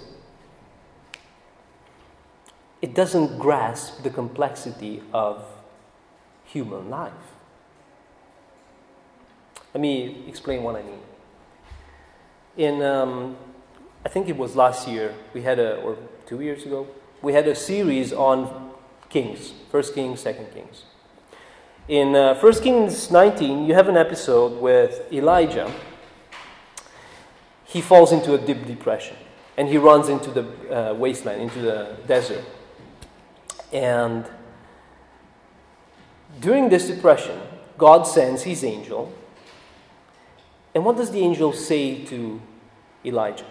it 2.80 2.94
doesn't 2.94 3.38
grasp 3.38 4.02
the 4.02 4.10
complexity 4.10 5.02
of 5.12 5.44
human 6.44 6.88
life. 6.88 7.12
Let 9.74 9.80
me 9.80 10.24
explain 10.26 10.62
what 10.62 10.76
I 10.76 10.82
mean. 10.82 11.00
In, 12.56 12.82
um, 12.82 13.36
I 14.04 14.08
think 14.08 14.28
it 14.28 14.36
was 14.36 14.56
last 14.56 14.88
year, 14.88 15.14
we 15.32 15.42
had 15.42 15.58
a, 15.58 15.76
or 15.76 15.96
two 16.26 16.40
years 16.40 16.64
ago, 16.64 16.86
we 17.22 17.32
had 17.32 17.46
a 17.46 17.54
series 17.54 18.12
on 18.12 18.72
kings, 19.08 19.52
First 19.70 19.94
Kings, 19.94 20.20
Second 20.20 20.52
Kings. 20.52 20.84
In 21.88 22.14
uh, 22.14 22.38
1 22.38 22.52
Kings 22.62 23.10
19, 23.10 23.66
you 23.66 23.74
have 23.74 23.88
an 23.88 23.96
episode 23.96 24.60
with 24.60 25.12
Elijah. 25.12 25.70
He 27.72 27.80
falls 27.80 28.12
into 28.12 28.34
a 28.34 28.38
deep 28.38 28.66
depression 28.66 29.16
and 29.56 29.66
he 29.66 29.78
runs 29.78 30.10
into 30.10 30.30
the 30.30 30.90
uh, 30.90 30.94
wasteland, 30.94 31.40
into 31.40 31.60
the 31.60 31.96
desert. 32.06 32.44
And 33.72 34.26
during 36.38 36.68
this 36.68 36.86
depression, 36.86 37.40
God 37.78 38.02
sends 38.02 38.42
his 38.42 38.62
angel. 38.62 39.10
And 40.74 40.84
what 40.84 40.98
does 40.98 41.10
the 41.10 41.20
angel 41.20 41.54
say 41.54 42.04
to 42.04 42.40
Elijah? 43.06 43.46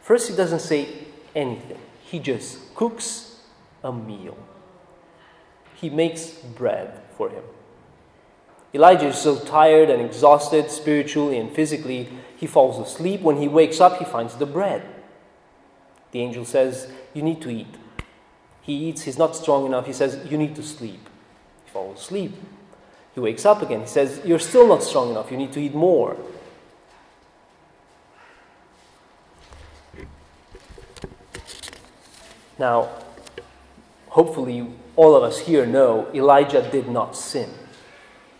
First, 0.00 0.30
he 0.30 0.36
doesn't 0.36 0.60
say 0.60 0.88
anything, 1.34 1.78
he 2.02 2.18
just 2.18 2.74
cooks 2.74 3.40
a 3.84 3.92
meal. 3.92 4.36
He 5.76 5.90
makes 5.90 6.30
bread 6.30 7.00
for 7.16 7.30
him. 7.30 7.44
Elijah 8.74 9.08
is 9.08 9.18
so 9.18 9.38
tired 9.38 9.90
and 9.90 10.02
exhausted 10.02 10.70
spiritually 10.70 11.38
and 11.38 11.52
physically, 11.52 12.08
he 12.36 12.46
falls 12.46 12.78
asleep. 12.78 13.20
When 13.20 13.36
he 13.36 13.48
wakes 13.48 13.80
up, 13.80 13.98
he 13.98 14.04
finds 14.04 14.36
the 14.36 14.46
bread. 14.46 14.82
The 16.12 16.20
angel 16.20 16.44
says, 16.44 16.90
You 17.12 17.22
need 17.22 17.40
to 17.42 17.50
eat. 17.50 17.74
He 18.62 18.88
eats, 18.88 19.02
he's 19.02 19.18
not 19.18 19.36
strong 19.36 19.66
enough. 19.66 19.86
He 19.86 19.92
says, 19.92 20.30
You 20.30 20.38
need 20.38 20.56
to 20.56 20.62
sleep. 20.62 21.08
He 21.64 21.70
falls 21.70 22.00
asleep. 22.00 22.32
He 23.14 23.20
wakes 23.20 23.44
up 23.44 23.60
again. 23.60 23.80
He 23.80 23.86
says, 23.86 24.20
You're 24.24 24.38
still 24.38 24.66
not 24.66 24.82
strong 24.82 25.10
enough. 25.10 25.30
You 25.30 25.36
need 25.36 25.52
to 25.52 25.60
eat 25.60 25.74
more. 25.74 26.16
Now, 32.58 32.90
hopefully, 34.08 34.66
all 34.94 35.16
of 35.16 35.22
us 35.22 35.40
here 35.40 35.66
know 35.66 36.08
Elijah 36.14 36.68
did 36.70 36.88
not 36.88 37.16
sin, 37.16 37.50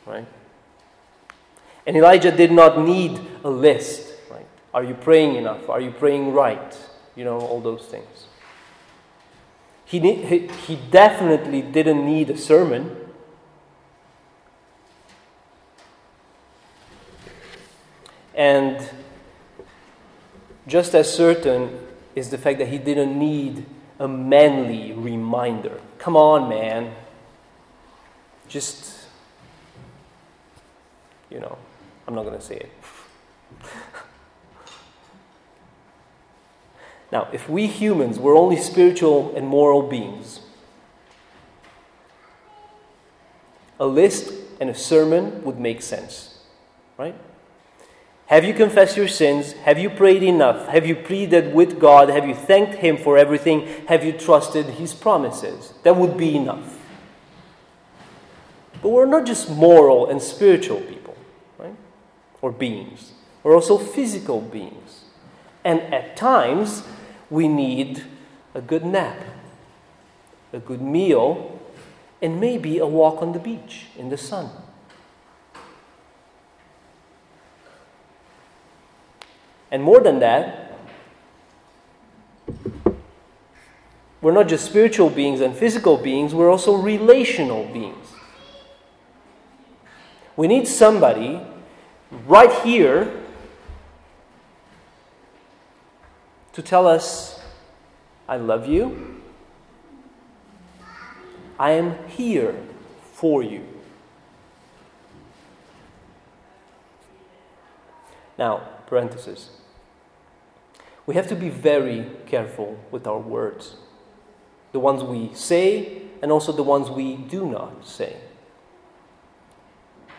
right? 0.06 0.26
And 1.87 1.97
Elijah 1.97 2.30
did 2.30 2.52
not 2.52 2.78
need 2.78 3.21
a 3.44 3.50
list, 3.50 4.14
right? 4.30 4.47
Are 4.73 4.85
you 4.85 4.94
praying 4.94 5.37
enough? 5.37 5.68
Are 5.68 5.80
you 5.80 5.90
praying 5.90 6.32
right? 6.32 6.76
You 7.16 7.25
know, 7.25 7.40
all 7.40 7.61
those 7.61 7.87
things. 7.87 8.26
He, 9.85 9.99
he, 9.99 10.47
he 10.47 10.78
definitely 10.90 11.61
didn't 11.61 12.06
need 12.06 12.30
a 12.30 12.38
sermon. 12.38 12.97
And 18.35 18.88
just 20.66 20.94
as 20.94 21.12
certain 21.14 21.78
is 22.14 22.30
the 22.30 22.38
fact 22.38 22.59
that 22.59 22.68
he 22.68 22.78
didn't 22.78 23.18
need 23.18 23.66
a 23.99 24.09
manly 24.09 24.92
reminder. 24.92 25.80
Come 25.99 26.16
on, 26.16 26.49
man. 26.49 26.94
Just, 28.49 29.01
you 31.32 31.40
know, 31.40 31.56
I'm 32.06 32.14
not 32.14 32.24
going 32.24 32.38
to 32.38 32.44
say 32.44 32.56
it. 32.56 32.70
now, 37.12 37.28
if 37.32 37.48
we 37.48 37.66
humans 37.66 38.18
were 38.18 38.36
only 38.36 38.56
spiritual 38.56 39.34
and 39.34 39.47
moral 39.47 39.82
beings, 39.82 40.40
a 43.80 43.86
list 43.86 44.32
and 44.60 44.68
a 44.68 44.75
sermon 44.75 45.42
would 45.42 45.58
make 45.58 45.80
sense, 45.82 46.38
right? 46.99 47.14
Have 48.26 48.45
you 48.45 48.54
confessed 48.54 48.97
your 48.97 49.08
sins? 49.08 49.52
Have 49.64 49.78
you 49.78 49.90
prayed 49.90 50.23
enough? 50.23 50.68
Have 50.68 50.86
you 50.86 50.95
pleaded 50.95 51.52
with 51.52 51.78
God? 51.78 52.08
Have 52.08 52.26
you 52.26 52.34
thanked 52.34 52.76
Him 52.76 52.97
for 52.97 53.18
everything? 53.18 53.66
Have 53.88 54.04
you 54.04 54.12
trusted 54.12 54.66
His 54.66 54.95
promises? 54.95 55.75
That 55.82 55.97
would 55.97 56.16
be 56.16 56.36
enough. 56.36 56.78
But 58.80 58.88
we're 58.88 59.06
not 59.06 59.26
just 59.26 59.50
moral 59.50 60.08
and 60.08 60.23
spiritual 60.23 60.80
people? 60.80 61.01
Or 62.43 62.52
beings. 62.52 63.13
We're 63.43 63.55
also 63.55 63.78
physical 63.78 64.43
beings. 64.43 65.05
And 65.65 65.81
at 65.95 66.17
times, 66.17 66.83
we 67.31 67.49
need 67.49 68.05
a 68.55 68.61
good 68.61 68.85
nap, 68.85 69.17
a 70.52 70.59
good 70.59 70.83
meal, 70.83 71.59
and 72.21 72.39
maybe 72.39 72.78
a 72.78 72.87
walk 72.87 73.23
on 73.23 73.33
the 73.33 73.39
beach 73.39 73.87
in 73.97 74.11
the 74.11 74.19
sun. 74.19 74.50
And 79.71 79.83
more 79.83 80.00
than 80.00 80.19
that, 80.19 80.78
we're 84.21 84.33
not 84.33 84.47
just 84.47 84.67
spiritual 84.67 85.09
beings 85.09 85.41
and 85.41 85.57
physical 85.57 85.97
beings, 85.97 86.35
we're 86.35 86.50
also 86.50 86.75
relational 86.75 87.65
beings. 87.73 88.07
We 90.37 90.47
need 90.47 90.69
somebody 90.69 91.41
right 92.26 92.52
here 92.62 93.12
to 96.52 96.62
tell 96.62 96.86
us, 96.86 97.40
I 98.28 98.36
love 98.36 98.66
you. 98.66 99.22
I 101.58 101.72
am 101.72 101.96
here 102.08 102.54
for 103.14 103.42
you. 103.42 103.66
Now, 108.38 108.68
parenthesis 108.86 109.50
we 111.06 111.14
have 111.14 111.26
to 111.28 111.34
be 111.34 111.48
very 111.48 112.06
careful 112.26 112.78
with 112.90 113.06
our 113.06 113.18
words 113.18 113.76
the 114.72 114.80
ones 114.80 115.02
we 115.02 115.30
say 115.34 116.02
and 116.22 116.32
also 116.32 116.52
the 116.52 116.62
ones 116.62 116.88
we 116.88 117.16
do 117.16 117.44
not 117.46 117.86
say. 117.86 118.16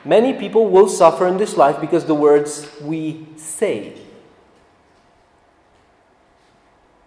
Many 0.06 0.34
people 0.34 0.70
will 0.70 0.90
suffer 0.90 1.28
in 1.28 1.38
this 1.38 1.56
life 1.56 1.80
because 1.80 2.06
the 2.06 2.16
words 2.16 2.70
we 2.82 3.26
say. 3.38 3.94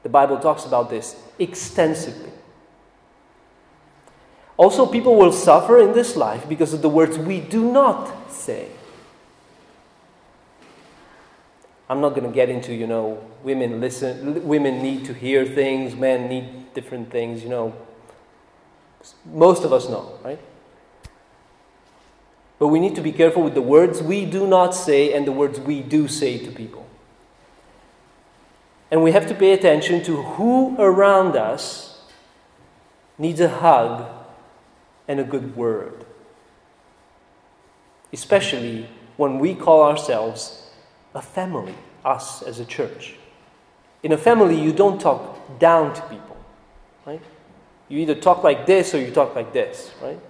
The 0.03 0.09
Bible 0.09 0.39
talks 0.39 0.65
about 0.65 0.89
this 0.89 1.17
extensively. 1.39 2.31
Also, 4.57 4.87
people 4.87 5.17
will 5.17 5.33
suffer 5.33 5.79
in 5.79 5.93
this 5.93 6.17
life 6.17 6.49
because 6.49 6.73
of 6.73 6.81
the 6.81 6.89
words 6.89 7.19
we 7.19 7.41
do 7.41 7.71
not 7.71 8.33
say. 8.33 8.69
I'm 11.89 12.01
not 12.01 12.11
going 12.11 12.27
to 12.27 12.35
get 12.35 12.49
into, 12.49 12.75
you 12.75 12.87
know, 12.87 13.23
women 13.43 13.81
listen, 13.81 14.47
women 14.47 14.83
need 14.83 15.05
to 15.05 15.13
hear 15.13 15.45
things, 15.45 15.95
men 15.95 16.29
need 16.29 16.73
different 16.75 17.11
things, 17.11 17.43
you 17.43 17.49
know. 17.49 17.75
Most 19.27 19.63
of 19.65 19.73
us 19.73 19.89
know, 19.89 20.19
right? 20.25 20.41
But 22.59 22.69
we 22.69 22.81
need 22.81 22.95
to 22.95 23.03
be 23.03 23.13
careful 23.13 23.43
with 23.43 23.55
the 23.55 23.63
words 23.63 24.03
we 24.03 24.25
do 24.25 24.47
not 24.47 24.75
say 24.75 25.13
and 25.13 25.27
the 25.27 25.33
words 25.33 25.61
we 25.61 25.83
do 25.83 26.09
say 26.09 26.39
to 26.39 26.51
people. 26.51 26.87
And 28.91 29.03
we 29.03 29.13
have 29.13 29.27
to 29.27 29.35
pay 29.35 29.53
attention 29.53 30.03
to 30.05 30.23
who 30.23 30.77
around 30.79 31.37
us 31.37 31.99
needs 33.19 33.41
a 33.41 33.49
hug 33.49 34.07
and 35.09 35.21
a 35.21 35.25
good 35.25 35.57
word. 35.57 36.05
Especially 38.13 38.89
when 39.17 39.39
we 39.39 39.55
call 39.55 39.83
ourselves 39.83 40.71
a 41.15 41.23
family, 41.23 41.75
us 42.05 42.43
as 42.43 42.61
a 42.61 42.65
church. 42.65 43.15
In 44.03 44.13
a 44.13 44.19
family, 44.19 44.61
you 44.61 44.73
don't 44.73 45.01
talk 45.01 45.59
down 45.59 45.95
to 45.95 46.03
people, 46.03 46.37
right? 47.05 47.23
You 47.89 47.99
either 47.99 48.15
talk 48.15 48.45
like 48.45 48.67
this 48.67 48.95
or 48.95 49.01
you 49.01 49.11
talk 49.11 49.35
like 49.35 49.53
this, 49.53 49.91
right? 50.03 50.21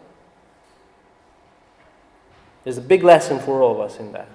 There's 2.67 2.79
a 2.79 2.89
big 2.89 3.05
lesson 3.05 3.39
for 3.39 3.63
all 3.63 3.77
of 3.77 3.81
us 3.81 4.01
in 4.01 4.11
that. 4.11 4.27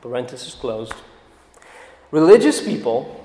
Parenthesis 0.00 0.52
closed. 0.52 0.94
Religious 2.10 2.60
people 2.60 3.24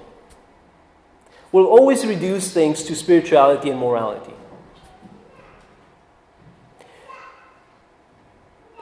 will 1.52 1.66
always 1.66 2.06
reduce 2.06 2.52
things 2.52 2.84
to 2.84 2.96
spirituality 2.96 3.72
and 3.72 3.80
morality. 3.80 4.34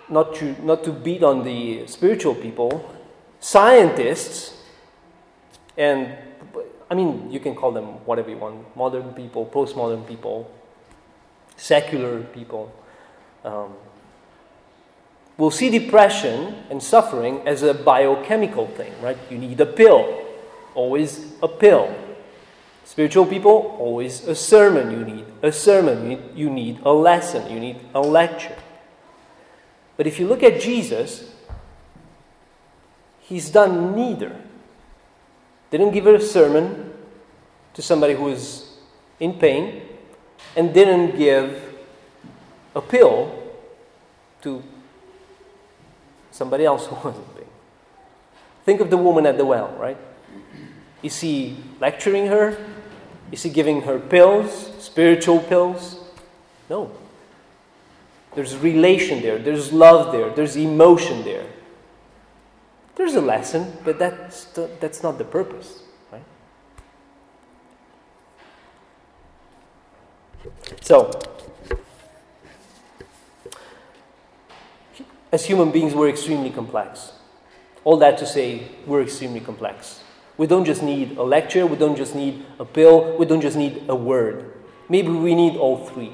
not 0.10 0.36
to, 0.36 0.56
not 0.66 0.84
to 0.84 0.92
beat 0.92 1.24
on 1.24 1.44
the 1.44 1.88
spiritual 1.88 2.36
people, 2.36 2.94
scientists, 3.40 4.62
and 5.78 6.16
I 6.90 6.96
mean, 6.96 7.32
you 7.32 7.40
can 7.40 7.56
call 7.56 7.72
them 7.72 7.86
whatever 8.06 8.30
you 8.30 8.38
want 8.38 8.76
modern 8.76 9.14
people, 9.14 9.46
postmodern 9.46 10.06
people, 10.08 10.52
secular 11.58 12.22
people, 12.22 12.72
um, 13.44 13.74
will 15.38 15.52
see 15.52 15.70
depression 15.70 16.56
and 16.70 16.82
suffering 16.82 17.46
as 17.46 17.62
a 17.64 17.74
biochemical 17.74 18.68
thing, 18.68 18.94
right? 19.02 19.18
You 19.30 19.38
need 19.38 19.60
a 19.60 19.66
pill, 19.66 20.24
always 20.74 21.34
a 21.42 21.48
pill. 21.48 21.94
Spiritual 22.86 23.26
people, 23.26 23.76
always 23.80 24.28
a 24.28 24.36
sermon 24.36 24.92
you 24.92 25.04
need. 25.04 25.26
A 25.42 25.52
sermon, 25.52 26.04
you 26.04 26.10
need, 26.10 26.22
you 26.36 26.50
need 26.50 26.80
a 26.86 26.92
lesson, 26.92 27.52
you 27.52 27.60
need 27.60 27.80
a 27.94 28.00
lecture. 28.00 28.56
But 29.98 30.08
if 30.08 30.20
you 30.20 30.28
look 30.28 30.44
at 30.44 30.62
Jesus, 30.62 31.32
he's 33.20 33.50
done 33.50 33.96
neither. 33.96 34.36
Didn't 35.72 35.92
give 35.92 36.06
a 36.08 36.22
sermon 36.22 36.94
to 37.74 37.82
somebody 37.82 38.14
who 38.14 38.30
is 38.30 38.78
in 39.20 39.34
pain, 39.34 39.82
and 40.56 40.74
didn't 40.74 41.18
give 41.18 41.76
a 42.74 42.82
pill 42.82 43.44
to 44.42 44.64
somebody 46.36 46.66
else 46.66 46.86
who 46.88 46.96
wasn't 46.96 47.36
pain. 47.36 47.46
Think 48.66 48.82
of 48.82 48.90
the 48.90 48.98
woman 48.98 49.26
at 49.26 49.38
the 49.38 49.46
well, 49.46 49.74
right? 49.80 49.98
Is 51.02 51.22
he 51.22 51.58
lecturing 51.80 52.28
her? 52.28 52.58
Is 53.32 53.44
he 53.44 53.50
giving 53.50 53.82
her 53.84 54.00
pills, 54.00 54.72
spiritual 54.80 55.40
pills? 55.40 56.00
No. 56.70 56.92
There's 58.34 58.58
relation 58.58 59.22
there, 59.22 59.40
there's 59.40 59.72
love 59.72 60.12
there, 60.12 60.30
there's 60.30 60.58
emotion 60.58 61.24
there. 61.24 61.46
There's 62.96 63.16
a 63.16 63.22
lesson, 63.22 63.78
but 63.86 63.98
that's, 63.98 64.46
the, 64.46 64.70
that's 64.82 65.04
not 65.04 65.18
the 65.18 65.24
purpose. 65.24 65.84
Right? 66.12 66.24
So, 70.82 71.12
as 75.36 75.46
human 75.46 75.70
beings, 75.70 75.94
we're 75.94 76.10
extremely 76.10 76.50
complex. 76.50 77.12
All 77.84 77.98
that 77.98 78.18
to 78.20 78.26
say, 78.26 78.68
we're 78.88 79.02
extremely 79.04 79.42
complex. 79.42 80.02
We 80.38 80.48
don't 80.48 80.66
just 80.66 80.82
need 80.82 81.18
a 81.18 81.24
lecture, 81.24 81.68
we 81.68 81.76
don't 81.76 81.98
just 81.98 82.16
need 82.16 82.46
a 82.58 82.66
pill, 82.66 83.18
we 83.18 83.26
don't 83.26 83.42
just 83.42 83.58
need 83.58 83.84
a 83.90 83.96
word. 83.96 84.54
Maybe 84.88 85.10
we 85.10 85.36
need 85.36 85.58
all 85.58 85.86
three. 85.86 86.14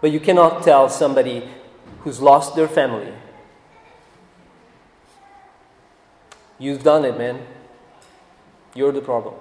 But 0.00 0.10
you 0.10 0.20
cannot 0.20 0.62
tell 0.62 0.88
somebody 0.88 1.48
who's 2.00 2.20
lost 2.20 2.56
their 2.56 2.68
family, 2.68 3.12
You've 6.58 6.82
done 6.82 7.04
it, 7.04 7.18
man. 7.18 7.46
You're 8.74 8.92
the 8.92 9.02
problem. 9.02 9.34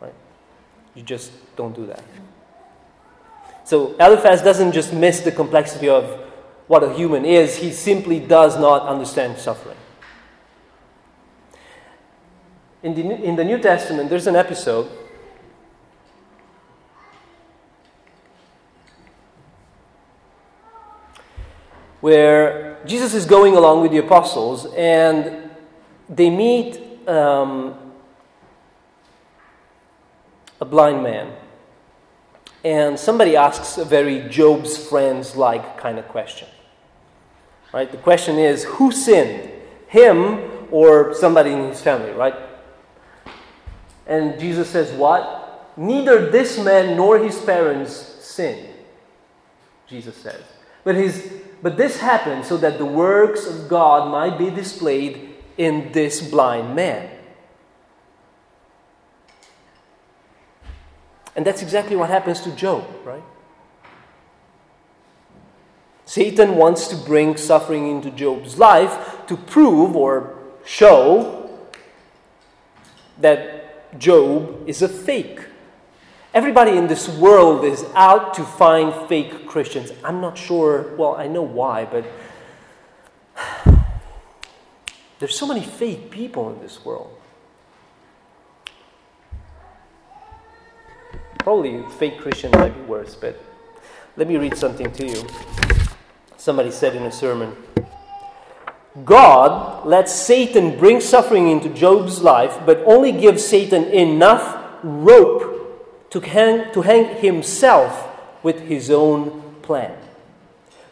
Right? 0.00 0.14
You 0.94 1.02
just 1.02 1.32
don't 1.54 1.76
do 1.76 1.84
that. 1.84 2.02
So 3.64 3.94
Eliphaz 4.00 4.40
doesn't 4.40 4.72
just 4.72 4.94
miss 4.94 5.20
the 5.20 5.32
complexity 5.32 5.90
of 5.90 6.27
what 6.68 6.84
a 6.84 6.92
human 6.92 7.24
is, 7.24 7.56
he 7.56 7.72
simply 7.72 8.20
does 8.20 8.58
not 8.58 8.82
understand 8.82 9.38
suffering. 9.38 9.76
In 12.82 12.94
the, 12.94 13.24
in 13.24 13.36
the 13.36 13.44
New 13.44 13.58
Testament, 13.58 14.08
there's 14.08 14.26
an 14.26 14.36
episode 14.36 14.88
where 22.00 22.78
Jesus 22.86 23.14
is 23.14 23.24
going 23.24 23.56
along 23.56 23.82
with 23.82 23.90
the 23.90 23.98
apostles, 23.98 24.66
and 24.76 25.50
they 26.08 26.30
meet 26.30 27.08
um, 27.08 27.74
a 30.60 30.64
blind 30.64 31.02
man. 31.02 31.32
And 32.62 32.98
somebody 32.98 33.36
asks 33.36 33.78
a 33.78 33.84
very 33.84 34.28
Job's 34.28 34.76
friends 34.76 35.34
like 35.34 35.78
kind 35.78 35.98
of 35.98 36.06
question. 36.08 36.48
Right? 37.72 37.90
The 37.90 37.98
question 37.98 38.38
is 38.38 38.64
who 38.64 38.90
sinned? 38.90 39.50
Him 39.88 40.50
or 40.70 41.14
somebody 41.14 41.52
in 41.52 41.68
his 41.68 41.80
family, 41.80 42.10
right? 42.12 42.34
And 44.06 44.38
Jesus 44.40 44.68
says, 44.68 44.92
What? 44.92 45.74
Neither 45.76 46.30
this 46.30 46.58
man 46.58 46.96
nor 46.96 47.18
his 47.18 47.38
parents 47.40 47.92
sinned, 47.92 48.68
Jesus 49.86 50.16
says. 50.16 50.42
But, 50.82 50.96
his, 50.96 51.32
but 51.62 51.76
this 51.76 52.00
happened 52.00 52.44
so 52.44 52.56
that 52.56 52.78
the 52.78 52.84
works 52.84 53.46
of 53.46 53.68
God 53.68 54.10
might 54.10 54.38
be 54.38 54.50
displayed 54.50 55.36
in 55.56 55.92
this 55.92 56.20
blind 56.20 56.74
man. 56.74 57.10
And 61.36 61.46
that's 61.46 61.62
exactly 61.62 61.94
what 61.94 62.10
happens 62.10 62.40
to 62.40 62.50
Job, 62.52 62.84
right? 63.04 63.22
Satan 66.18 66.56
wants 66.56 66.88
to 66.88 66.96
bring 66.96 67.36
suffering 67.36 67.86
into 67.88 68.10
Job's 68.10 68.58
life 68.58 69.24
to 69.28 69.36
prove 69.36 69.94
or 69.94 70.36
show 70.64 71.48
that 73.18 73.96
Job 74.00 74.68
is 74.68 74.82
a 74.82 74.88
fake. 74.88 75.38
Everybody 76.34 76.72
in 76.72 76.88
this 76.88 77.08
world 77.08 77.64
is 77.64 77.84
out 77.94 78.34
to 78.34 78.42
find 78.42 78.92
fake 79.08 79.46
Christians. 79.46 79.92
I'm 80.02 80.20
not 80.20 80.36
sure, 80.36 80.92
well, 80.96 81.14
I 81.14 81.28
know 81.28 81.42
why, 81.42 81.84
but 81.84 82.04
there's 85.20 85.38
so 85.38 85.46
many 85.46 85.62
fake 85.62 86.10
people 86.10 86.52
in 86.52 86.60
this 86.60 86.84
world. 86.84 87.16
Probably 91.38 91.80
fake 92.00 92.18
Christian 92.18 92.50
might 92.58 92.74
be 92.74 92.80
worse, 92.80 93.14
but 93.14 93.40
let 94.16 94.26
me 94.26 94.36
read 94.36 94.56
something 94.56 94.90
to 94.90 95.06
you. 95.06 95.77
Somebody 96.48 96.70
said 96.70 96.96
in 96.96 97.02
a 97.02 97.12
sermon 97.12 97.54
God 99.04 99.84
lets 99.86 100.14
Satan 100.14 100.78
bring 100.78 100.98
suffering 100.98 101.50
into 101.50 101.68
Job's 101.68 102.22
life, 102.22 102.58
but 102.64 102.82
only 102.86 103.12
gives 103.12 103.44
Satan 103.44 103.84
enough 103.92 104.56
rope 104.82 106.08
to 106.08 106.20
hang, 106.20 106.72
to 106.72 106.80
hang 106.80 107.16
himself 107.16 108.08
with 108.42 108.60
his 108.60 108.90
own 108.90 109.42
plan. 109.60 109.94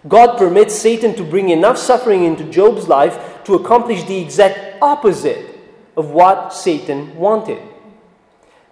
God 0.07 0.37
permits 0.37 0.75
Satan 0.75 1.15
to 1.15 1.25
bring 1.25 1.49
enough 1.49 1.79
suffering 1.79 2.25
into 2.25 2.45
Job's 2.45 2.87
life 2.87 3.43
to 3.45 3.55
accomplish 3.55 4.05
the 4.05 4.19
exact 4.19 4.83
opposite 4.83 5.59
of 5.97 6.11
what 6.11 6.53
Satan 6.53 7.17
wanted. 7.17 7.63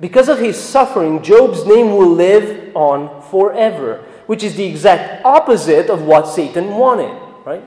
Because 0.00 0.28
of 0.28 0.38
his 0.38 0.60
suffering, 0.60 1.22
Job's 1.22 1.64
name 1.64 1.96
will 1.96 2.10
live 2.10 2.76
on 2.76 3.22
forever, 3.30 4.04
which 4.26 4.42
is 4.42 4.56
the 4.56 4.64
exact 4.64 5.24
opposite 5.24 5.90
of 5.90 6.02
what 6.02 6.26
Satan 6.26 6.76
wanted, 6.76 7.14
right? 7.44 7.62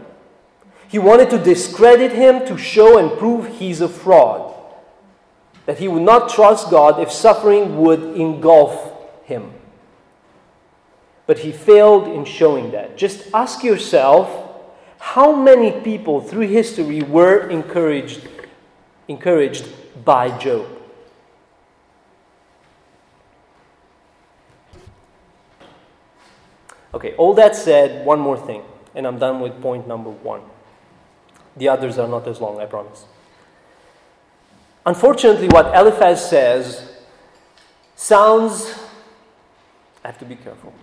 He 0.87 0.99
wanted 0.99 1.29
to 1.31 1.37
discredit 1.37 2.13
him 2.13 2.45
to 2.47 2.57
show 2.57 2.97
and 2.97 3.17
prove 3.17 3.59
he's 3.59 3.81
a 3.81 3.89
fraud. 3.89 4.53
That 5.65 5.79
he 5.79 5.87
would 5.87 6.03
not 6.03 6.29
trust 6.29 6.69
God 6.69 7.01
if 7.01 7.11
suffering 7.11 7.77
would 7.77 8.01
engulf 8.15 8.93
him. 9.25 9.51
But 11.25 11.39
he 11.39 11.51
failed 11.51 12.07
in 12.07 12.23
showing 12.23 12.71
that. 12.71 12.97
Just 12.97 13.27
ask 13.33 13.63
yourself 13.63 14.47
how 14.97 15.35
many 15.35 15.81
people 15.81 16.21
through 16.21 16.47
history 16.47 17.01
were 17.01 17.49
encouraged, 17.49 18.27
encouraged 19.09 19.67
by 20.05 20.37
Job? 20.37 20.76
Okay, 26.93 27.13
all 27.15 27.33
that 27.33 27.55
said, 27.55 28.05
one 28.05 28.19
more 28.19 28.37
thing, 28.37 28.63
and 28.95 29.05
I'm 29.05 29.19
done 29.19 29.39
with 29.41 29.61
point 29.61 29.87
number 29.87 30.09
one. 30.09 30.41
The 31.55 31.69
others 31.69 31.97
are 31.97 32.07
not 32.07 32.27
as 32.27 32.39
long, 32.39 32.59
I 32.59 32.65
promise. 32.65 33.05
Unfortunately, 34.85 35.47
what 35.49 35.75
Eliphaz 35.75 36.29
says 36.29 36.91
sounds, 37.95 38.73
I 40.03 40.07
have 40.07 40.17
to 40.19 40.25
be 40.25 40.35
careful 40.35 40.73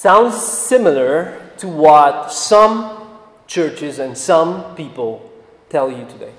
sounds 0.00 0.34
similar 0.34 1.38
to 1.58 1.68
what 1.68 2.32
some 2.32 3.06
churches 3.46 3.98
and 3.98 4.16
some 4.16 4.74
people 4.74 5.30
tell 5.68 5.90
you 5.90 6.06
today. 6.06 6.32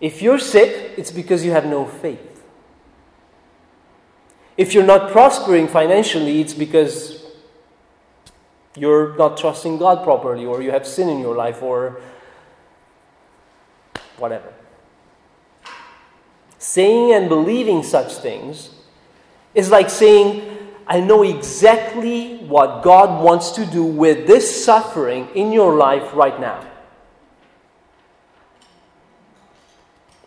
If 0.00 0.20
you're 0.20 0.40
sick, 0.40 0.98
it's 0.98 1.12
because 1.12 1.44
you 1.44 1.52
have 1.52 1.66
no 1.66 1.84
faith. 1.84 2.27
If 4.58 4.74
you're 4.74 4.84
not 4.84 5.12
prospering 5.12 5.68
financially, 5.68 6.40
it's 6.40 6.52
because 6.52 7.24
you're 8.76 9.16
not 9.16 9.36
trusting 9.38 9.78
God 9.78 10.02
properly, 10.02 10.44
or 10.44 10.60
you 10.60 10.72
have 10.72 10.84
sin 10.84 11.08
in 11.08 11.20
your 11.20 11.36
life, 11.36 11.62
or 11.62 12.00
whatever. 14.18 14.52
Saying 16.58 17.12
and 17.12 17.28
believing 17.28 17.84
such 17.84 18.14
things 18.14 18.70
is 19.54 19.70
like 19.70 19.88
saying, 19.88 20.42
I 20.88 21.00
know 21.00 21.22
exactly 21.22 22.38
what 22.38 22.82
God 22.82 23.22
wants 23.22 23.52
to 23.52 23.64
do 23.64 23.84
with 23.84 24.26
this 24.26 24.64
suffering 24.64 25.28
in 25.36 25.52
your 25.52 25.76
life 25.76 26.14
right 26.14 26.40
now. 26.40 26.66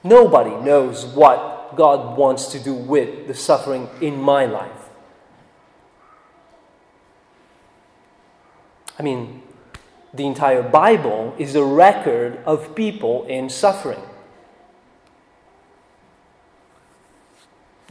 Nobody 0.05 0.55
knows 0.63 1.05
what 1.05 1.60
God 1.75 2.17
wants 2.17 2.47
to 2.47 2.59
do 2.59 2.73
with 2.73 3.27
the 3.27 3.33
suffering 3.33 3.89
in 4.01 4.21
my 4.21 4.45
life. 4.45 4.89
I 8.97 9.03
mean, 9.03 9.41
the 10.13 10.25
entire 10.25 10.61
Bible 10.61 11.33
is 11.37 11.55
a 11.55 11.63
record 11.63 12.37
of 12.45 12.75
people 12.75 13.25
in 13.25 13.49
suffering. 13.49 14.01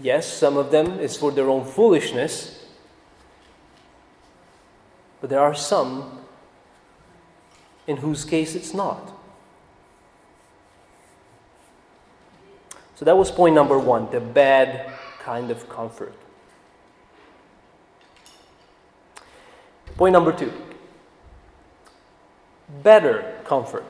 Yes, 0.01 0.33
some 0.33 0.57
of 0.57 0.71
them 0.71 0.99
is 1.01 1.17
for 1.17 1.31
their 1.31 1.49
own 1.51 1.65
foolishness, 1.65 2.65
but 5.21 5.31
there 5.31 5.41
are 5.41 5.55
some 5.55 6.21
in 7.87 7.99
whose 7.99 8.25
case 8.25 8.55
it's 8.55 8.73
not. 8.73 9.20
So 13.01 13.07
that 13.07 13.17
was 13.17 13.31
point 13.31 13.55
number 13.55 13.79
one 13.79 14.11
the 14.11 14.21
bad 14.21 14.93
kind 15.21 15.51
of 15.51 15.67
comfort. 15.71 16.13
Point 19.97 20.13
number 20.13 20.33
two 20.33 20.53
better 22.83 23.41
comfort. 23.45 23.87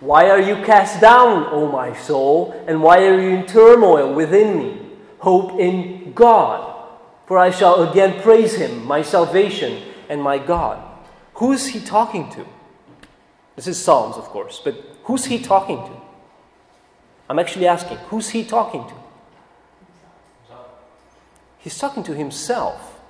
Why 0.00 0.30
are 0.30 0.40
you 0.40 0.56
cast 0.64 1.02
down, 1.02 1.48
O 1.50 1.70
my 1.70 1.94
soul? 1.94 2.52
And 2.66 2.82
why 2.82 3.04
are 3.04 3.20
you 3.20 3.28
in 3.36 3.44
turmoil 3.44 4.14
within 4.14 4.56
me? 4.56 4.80
Hope 5.18 5.60
in 5.60 6.14
God, 6.14 6.88
for 7.26 7.36
I 7.36 7.50
shall 7.50 7.90
again 7.90 8.22
praise 8.22 8.54
him, 8.54 8.86
my 8.86 9.02
salvation 9.02 9.82
and 10.08 10.22
my 10.22 10.38
God. 10.38 10.82
Who's 11.34 11.66
he 11.66 11.80
talking 11.80 12.30
to? 12.30 12.46
This 13.54 13.66
is 13.66 13.78
Psalms, 13.78 14.16
of 14.16 14.24
course, 14.30 14.62
but 14.64 14.87
who's 15.08 15.24
he 15.24 15.38
talking 15.38 15.78
to? 15.78 15.90
I'm 17.30 17.38
actually 17.38 17.66
asking, 17.66 17.96
who's 18.10 18.28
he 18.28 18.44
talking 18.44 18.86
to? 18.86 18.94
He's 21.58 21.78
talking 21.78 22.02
to 22.04 22.14
himself. 22.14 23.00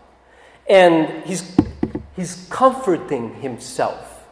And 0.70 1.24
he's, 1.24 1.56
he's 2.14 2.46
comforting 2.50 3.34
himself. 3.34 4.28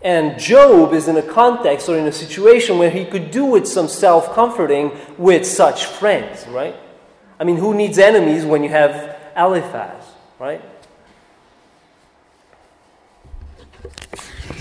And 0.00 0.40
Job 0.40 0.94
is 0.94 1.08
in 1.08 1.16
a 1.18 1.22
context 1.22 1.90
or 1.90 1.98
in 1.98 2.06
a 2.06 2.12
situation 2.12 2.78
where 2.78 2.90
he 2.90 3.04
could 3.04 3.30
do 3.30 3.44
with 3.44 3.68
some 3.68 3.86
self 3.86 4.34
comforting 4.34 4.92
with 5.18 5.46
such 5.46 5.84
friends, 5.84 6.46
right? 6.48 6.74
I 7.38 7.44
mean, 7.44 7.58
who 7.58 7.74
needs 7.74 7.98
enemies 7.98 8.46
when 8.46 8.62
you 8.62 8.70
have 8.70 9.16
Eliphaz, 9.36 10.04
right? 10.38 10.62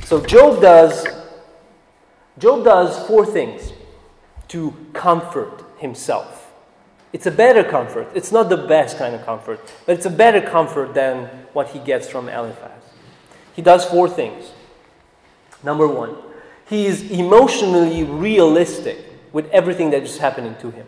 So 0.04 0.19
Job 0.26 0.62
does 0.62 1.08
Job 2.38 2.63
does 2.63 3.08
four 3.08 3.26
things 3.26 3.74
to 4.50 4.74
comfort 4.94 5.63
himself. 5.78 6.52
It's 7.13 7.26
a 7.26 7.32
better 7.32 7.63
comfort. 7.63 8.10
It's 8.15 8.32
not 8.32 8.50
the 8.50 8.58
best 8.58 8.98
kind 8.98 9.13
of 9.13 9.26
comfort, 9.26 9.60
but 9.86 9.98
it's 9.98 10.06
a 10.06 10.10
better 10.10 10.41
comfort 10.41 10.94
than 10.94 11.26
what 11.54 11.70
he 11.70 11.80
gets 11.80 12.10
from 12.10 12.30
Eliphaz. 12.30 12.72
He 13.54 13.62
does 13.62 13.84
four 13.86 14.08
things. 14.08 14.52
Number 15.63 15.88
one, 15.88 16.15
he 16.65 16.86
is 16.86 17.12
emotionally 17.12 18.04
realistic 18.04 18.98
with 19.34 19.50
everything 19.52 19.91
that 19.91 20.04
is 20.04 20.17
happening 20.17 20.56
to 20.62 20.72
him. 20.72 20.88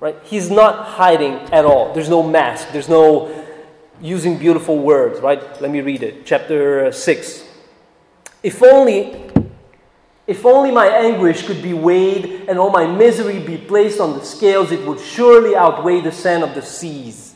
Right? 0.00 0.16
He's 0.24 0.50
not 0.50 0.86
hiding 0.86 1.34
at 1.52 1.64
all. 1.64 1.92
There's 1.92 2.08
no 2.08 2.22
mask. 2.22 2.72
There's 2.72 2.88
no 2.88 3.44
using 4.00 4.38
beautiful 4.38 4.78
words, 4.78 5.20
right? 5.20 5.40
Let 5.60 5.70
me 5.70 5.80
read 5.80 6.02
it. 6.02 6.26
Chapter 6.26 6.90
6. 6.90 7.44
If 8.42 8.62
only 8.62 9.31
if 10.26 10.46
only 10.46 10.70
my 10.70 10.86
anguish 10.86 11.46
could 11.46 11.62
be 11.62 11.74
weighed 11.74 12.46
and 12.48 12.58
all 12.58 12.70
my 12.70 12.86
misery 12.86 13.40
be 13.40 13.58
placed 13.58 14.00
on 14.00 14.18
the 14.18 14.24
scales, 14.24 14.70
it 14.70 14.86
would 14.86 15.00
surely 15.00 15.56
outweigh 15.56 16.00
the 16.00 16.12
sand 16.12 16.44
of 16.44 16.54
the 16.54 16.62
seas. 16.62 17.34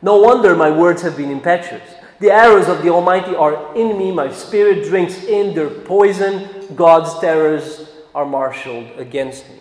No 0.00 0.18
wonder 0.20 0.54
my 0.56 0.70
words 0.70 1.02
have 1.02 1.16
been 1.16 1.30
impetuous. 1.30 1.82
The 2.20 2.30
arrows 2.30 2.68
of 2.68 2.82
the 2.82 2.88
Almighty 2.88 3.34
are 3.34 3.76
in 3.76 3.98
me, 3.98 4.10
my 4.10 4.32
spirit 4.32 4.84
drinks 4.84 5.22
in 5.24 5.54
their 5.54 5.70
poison. 5.70 6.74
God's 6.74 7.18
terrors 7.20 7.90
are 8.14 8.26
marshaled 8.26 8.98
against 8.98 9.48
me. 9.48 9.56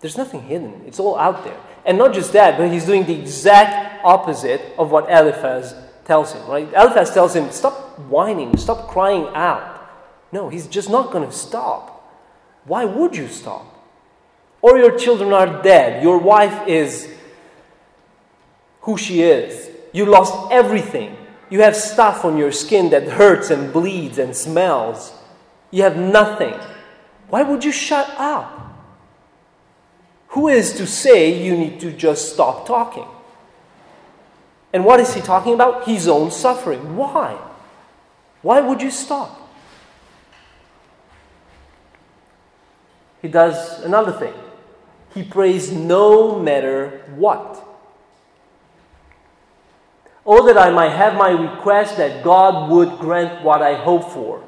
There's 0.00 0.16
nothing 0.16 0.42
hidden, 0.42 0.82
it's 0.86 1.00
all 1.00 1.18
out 1.18 1.44
there. 1.44 1.58
And 1.84 1.98
not 1.98 2.12
just 2.12 2.32
that, 2.32 2.58
but 2.58 2.70
he's 2.70 2.84
doing 2.84 3.04
the 3.04 3.14
exact 3.14 3.85
opposite 4.06 4.62
of 4.78 4.90
what 4.90 5.10
Eliphaz 5.10 5.74
tells 6.04 6.32
him, 6.32 6.46
right? 6.46 6.72
Eliphaz 6.72 7.12
tells 7.12 7.34
him, 7.34 7.50
stop 7.50 7.98
whining, 8.08 8.56
stop 8.56 8.88
crying 8.88 9.26
out. 9.34 9.90
No, 10.32 10.48
he's 10.48 10.66
just 10.68 10.88
not 10.88 11.10
going 11.10 11.28
to 11.28 11.34
stop. 11.34 11.92
Why 12.64 12.84
would 12.84 13.16
you 13.16 13.28
stop? 13.28 13.64
Or 14.62 14.78
your 14.78 14.96
children 14.96 15.32
are 15.32 15.62
dead, 15.62 16.02
your 16.02 16.18
wife 16.18 16.66
is 16.68 17.12
who 18.82 18.96
she 18.96 19.22
is. 19.22 19.70
You 19.92 20.06
lost 20.06 20.52
everything. 20.52 21.16
You 21.50 21.62
have 21.62 21.76
stuff 21.76 22.24
on 22.24 22.36
your 22.36 22.52
skin 22.52 22.90
that 22.90 23.04
hurts 23.04 23.50
and 23.50 23.72
bleeds 23.72 24.18
and 24.18 24.34
smells. 24.34 25.12
You 25.70 25.82
have 25.82 25.96
nothing. 25.96 26.54
Why 27.28 27.42
would 27.42 27.64
you 27.64 27.72
shut 27.72 28.08
up? 28.16 28.52
Who 30.28 30.48
is 30.48 30.74
to 30.74 30.86
say 30.86 31.42
you 31.42 31.56
need 31.56 31.80
to 31.80 31.92
just 31.92 32.32
stop 32.32 32.66
talking? 32.66 33.06
And 34.76 34.84
what 34.84 35.00
is 35.00 35.14
he 35.14 35.22
talking 35.22 35.54
about? 35.54 35.86
His 35.86 36.06
own 36.06 36.30
suffering. 36.30 36.96
Why? 36.98 37.38
Why 38.42 38.60
would 38.60 38.82
you 38.82 38.90
stop? 38.90 39.50
He 43.22 43.28
does 43.28 43.82
another 43.84 44.12
thing. 44.12 44.34
He 45.14 45.22
prays 45.22 45.72
no 45.72 46.38
matter 46.38 47.10
what. 47.16 47.66
Oh, 50.26 50.46
that 50.46 50.58
I 50.58 50.70
might 50.70 50.90
have 50.92 51.14
my 51.14 51.30
request 51.30 51.96
that 51.96 52.22
God 52.22 52.70
would 52.70 52.98
grant 52.98 53.42
what 53.42 53.62
I 53.62 53.76
hope 53.76 54.12
for. 54.12 54.44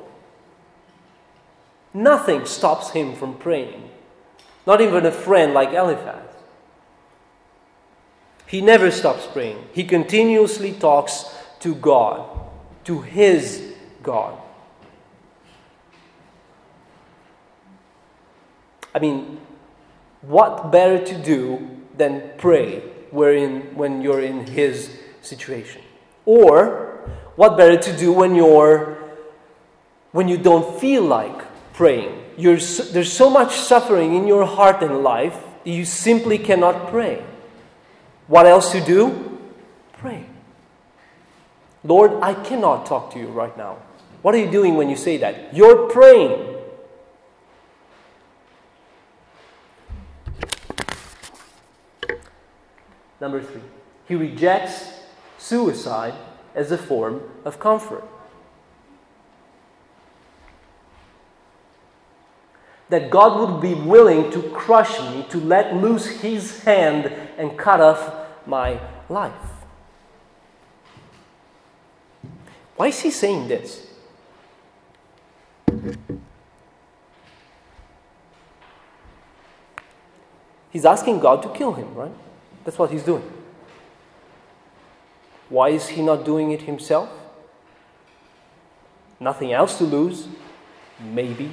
Nothing 1.94 2.44
stops 2.44 2.90
him 2.90 3.16
from 3.16 3.38
praying, 3.38 3.88
not 4.66 4.82
even 4.82 5.06
a 5.06 5.10
friend 5.10 5.54
like 5.54 5.72
Eliphaz. 5.72 6.27
He 8.48 8.62
never 8.62 8.90
stops 8.90 9.26
praying, 9.26 9.62
he 9.72 9.84
continuously 9.84 10.72
talks 10.72 11.24
to 11.60 11.74
God, 11.74 12.26
to 12.84 13.02
his 13.02 13.74
God. 14.02 14.40
I 18.94 19.00
mean, 19.00 19.40
what 20.22 20.72
better 20.72 21.04
to 21.04 21.22
do 21.22 21.68
than 21.96 22.30
pray 22.38 22.80
wherein, 23.10 23.74
when 23.76 24.00
you're 24.00 24.22
in 24.22 24.46
his 24.46 24.98
situation. 25.20 25.82
Or 26.24 27.10
what 27.36 27.56
better 27.56 27.76
to 27.76 27.96
do 27.96 28.12
when 28.12 28.34
you're 28.34 28.96
when 30.12 30.26
you 30.26 30.38
don't 30.38 30.80
feel 30.80 31.02
like 31.02 31.38
praying? 31.74 32.24
You're, 32.38 32.56
there's 32.56 33.12
so 33.12 33.28
much 33.28 33.56
suffering 33.56 34.14
in 34.14 34.26
your 34.26 34.46
heart 34.46 34.82
and 34.82 35.02
life 35.02 35.36
you 35.64 35.84
simply 35.84 36.38
cannot 36.38 36.88
pray. 36.88 37.22
What 38.28 38.46
else 38.46 38.72
to 38.72 38.80
do? 38.80 39.38
Pray. 39.94 40.26
Lord, 41.82 42.12
I 42.22 42.34
cannot 42.34 42.86
talk 42.86 43.12
to 43.14 43.18
you 43.18 43.28
right 43.28 43.56
now. 43.56 43.78
What 44.22 44.34
are 44.34 44.38
you 44.38 44.50
doing 44.50 44.76
when 44.76 44.90
you 44.90 44.96
say 44.96 45.16
that? 45.16 45.54
You're 45.54 45.88
praying. 45.88 46.56
Number 53.20 53.42
three, 53.42 53.62
he 54.06 54.14
rejects 54.14 54.92
suicide 55.38 56.14
as 56.54 56.70
a 56.70 56.78
form 56.78 57.22
of 57.44 57.58
comfort. 57.58 58.04
That 62.90 63.10
God 63.10 63.38
would 63.38 63.60
be 63.60 63.74
willing 63.74 64.30
to 64.32 64.42
crush 64.50 65.00
me, 65.00 65.26
to 65.30 65.38
let 65.38 65.74
loose 65.74 66.06
his 66.06 66.62
hand 66.64 67.06
and 67.36 67.58
cut 67.58 67.80
off 67.80 68.17
my 68.48 68.80
life. 69.08 69.32
Why 72.76 72.88
is 72.88 73.00
he 73.00 73.10
saying 73.10 73.48
this? 73.48 73.86
He's 80.70 80.84
asking 80.84 81.20
God 81.20 81.42
to 81.42 81.48
kill 81.50 81.74
him, 81.74 81.94
right? 81.94 82.12
That's 82.64 82.78
what 82.78 82.90
he's 82.90 83.02
doing. 83.02 83.22
Why 85.48 85.70
is 85.70 85.88
he 85.88 86.02
not 86.02 86.24
doing 86.24 86.50
it 86.50 86.62
himself? 86.62 87.08
Nothing 89.20 89.52
else 89.52 89.76
to 89.78 89.84
lose? 89.84 90.28
Maybe. 91.00 91.52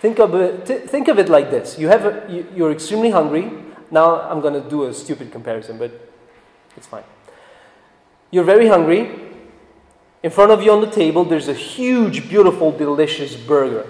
Think 0.00 0.18
of 0.18 0.34
it, 0.34 0.88
think 0.88 1.08
of 1.08 1.18
it 1.18 1.28
like 1.28 1.50
this 1.50 1.78
you 1.78 1.88
have 1.88 2.04
a, 2.04 2.44
you're 2.54 2.72
extremely 2.72 3.10
hungry. 3.10 3.65
Now 3.90 4.20
I'm 4.20 4.40
going 4.40 4.60
to 4.60 4.68
do 4.68 4.84
a 4.84 4.94
stupid 4.94 5.32
comparison, 5.32 5.78
but 5.78 5.92
it's 6.76 6.86
fine. 6.86 7.04
You're 8.30 8.44
very 8.44 8.68
hungry. 8.68 9.22
In 10.22 10.30
front 10.30 10.50
of 10.50 10.62
you 10.62 10.72
on 10.72 10.80
the 10.80 10.90
table, 10.90 11.24
there's 11.24 11.48
a 11.48 11.54
huge, 11.54 12.28
beautiful, 12.28 12.72
delicious 12.72 13.36
burger. 13.36 13.86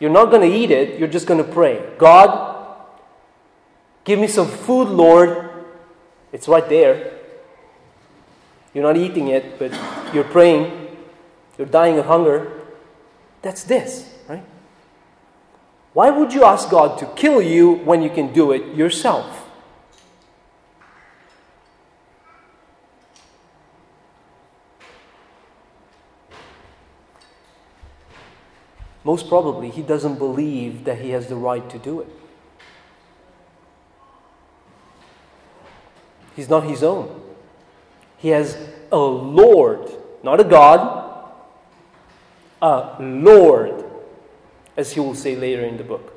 You're 0.00 0.10
not 0.10 0.30
going 0.30 0.48
to 0.48 0.56
eat 0.56 0.70
it, 0.70 0.98
you're 0.98 1.08
just 1.08 1.26
going 1.26 1.42
to 1.42 1.50
pray 1.50 1.82
God, 1.98 2.54
Give 4.04 4.18
me 4.18 4.26
some 4.26 4.46
food, 4.46 4.88
Lord. 4.88 5.50
It's 6.32 6.46
right 6.46 6.68
there. 6.68 7.12
you're 8.74 8.84
not 8.84 8.96
eating 8.96 9.28
it, 9.28 9.58
but 9.58 9.72
you're 10.12 10.24
praying, 10.24 10.96
you're 11.56 11.66
dying 11.66 11.98
of 11.98 12.06
hunger. 12.06 12.60
That's 13.40 13.64
this? 13.64 14.13
Why 15.94 16.10
would 16.10 16.34
you 16.34 16.44
ask 16.44 16.68
God 16.68 16.98
to 16.98 17.06
kill 17.14 17.40
you 17.40 17.72
when 17.72 18.02
you 18.02 18.10
can 18.10 18.32
do 18.32 18.52
it 18.52 18.74
yourself? 18.74 19.48
Most 29.04 29.28
probably, 29.28 29.70
he 29.70 29.82
doesn't 29.82 30.18
believe 30.18 30.84
that 30.84 30.98
he 30.98 31.10
has 31.10 31.28
the 31.28 31.36
right 31.36 31.68
to 31.70 31.78
do 31.78 32.00
it. 32.00 32.08
He's 36.34 36.48
not 36.48 36.64
his 36.64 36.82
own. 36.82 37.20
He 38.18 38.30
has 38.30 38.56
a 38.90 38.96
Lord, 38.96 39.90
not 40.22 40.40
a 40.40 40.44
God, 40.44 41.30
a 42.60 42.96
Lord, 42.98 43.73
as 44.76 44.92
he 44.92 45.00
will 45.00 45.14
say 45.14 45.36
later 45.36 45.64
in 45.64 45.76
the 45.76 45.84
book, 45.84 46.12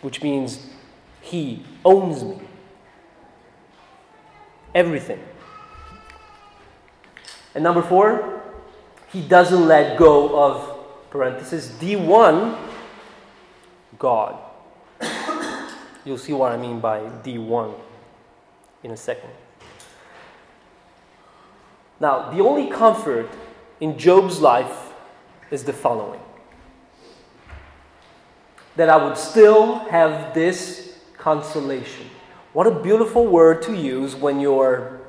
which 0.00 0.22
means 0.22 0.66
he 1.20 1.64
owns 1.84 2.22
me. 2.22 2.40
Everything. 4.74 5.20
And 7.54 7.62
number 7.62 7.82
four, 7.82 8.42
he 9.12 9.20
doesn't 9.20 9.66
let 9.66 9.98
go 9.98 10.42
of 10.42 11.10
parenthesis, 11.10 11.68
D1, 11.80 12.58
God. 13.98 14.38
You'll 16.04 16.18
see 16.18 16.32
what 16.32 16.52
I 16.52 16.56
mean 16.56 16.80
by 16.80 17.00
D1 17.00 17.74
in 18.82 18.90
a 18.90 18.96
second. 18.96 19.30
Now, 22.00 22.30
the 22.30 22.40
only 22.40 22.68
comfort 22.68 23.28
in 23.80 23.96
Job's 23.98 24.40
life 24.40 24.92
is 25.50 25.64
the 25.64 25.72
following 25.72 26.20
that 28.76 28.88
I 28.88 28.96
would 28.96 29.16
still 29.16 29.80
have 29.90 30.34
this 30.34 30.98
consolation. 31.18 32.06
What 32.52 32.66
a 32.66 32.70
beautiful 32.70 33.26
word 33.26 33.62
to 33.62 33.76
use 33.76 34.14
when 34.14 34.40
you're, 34.40 35.00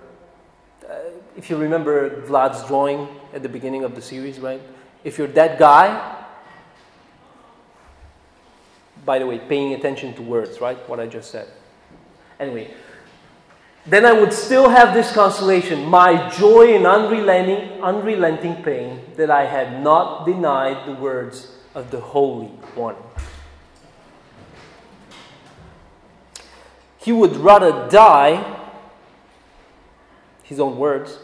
uh, 0.90 0.96
if 1.36 1.50
you 1.50 1.58
remember 1.58 2.22
Vlad's 2.22 2.66
drawing 2.68 3.08
at 3.34 3.42
the 3.44 3.50
beginning 3.50 3.84
of 3.84 3.96
the 3.96 4.02
series, 4.02 4.40
right? 4.40 4.62
If 5.04 5.18
you're 5.18 5.28
that 5.28 5.60
guy, 5.60 6.24
by 9.06 9.20
the 9.20 9.26
way, 9.26 9.40
paying 9.40 9.74
attention 9.74 10.14
to 10.16 10.22
words, 10.22 10.62
right? 10.62 10.78
What 10.88 11.00
I 11.00 11.08
just 11.08 11.32
said. 11.32 11.48
Anyway, 12.40 12.74
then 13.86 14.06
I 14.06 14.14
would 14.14 14.32
still 14.32 14.70
have 14.70 14.94
this 14.94 15.12
consolation, 15.12 15.86
my 15.86 16.30
joy 16.30 16.76
in 16.76 16.86
unrelenting, 16.86 17.82
unrelenting 17.82 18.64
pain, 18.64 19.02
that 19.18 19.30
I 19.30 19.46
had 19.46 19.84
not 19.84 20.26
denied 20.26 20.88
the 20.88 20.94
words 20.94 21.58
of 21.76 21.92
the 21.92 22.00
Holy 22.00 22.48
One. 22.76 22.96
He 27.04 27.12
would 27.12 27.36
rather 27.36 27.90
die, 27.90 28.60
his 30.44 30.60
own 30.60 30.78
words, 30.78 31.20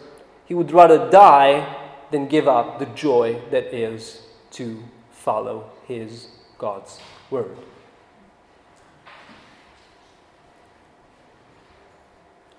he 0.45 0.53
would 0.53 0.71
rather 0.71 1.09
die 1.09 1.77
than 2.11 2.27
give 2.27 2.49
up 2.49 2.79
the 2.79 2.85
joy 2.87 3.41
that 3.51 3.73
is 3.73 4.23
to 4.51 4.83
follow 5.11 5.71
his 5.87 6.27
God's 6.57 6.99
word. 7.29 7.55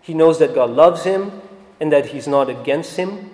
He 0.01 0.15
knows 0.15 0.39
that 0.39 0.55
God 0.55 0.71
loves 0.71 1.05
him 1.05 1.43
and 1.79 1.93
that 1.93 2.07
he's 2.07 2.27
not 2.27 2.49
against 2.49 2.97
him. 2.97 3.31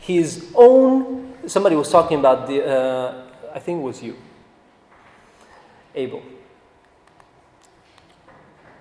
His 0.00 0.50
own, 0.56 1.34
somebody 1.46 1.76
was 1.76 1.88
talking 1.88 2.18
about 2.18 2.48
the, 2.48 2.66
uh, 2.66 3.26
I 3.54 3.60
think 3.60 3.78
it 3.78 3.82
was 3.82 4.02
you, 4.02 4.16
Abel, 5.94 6.22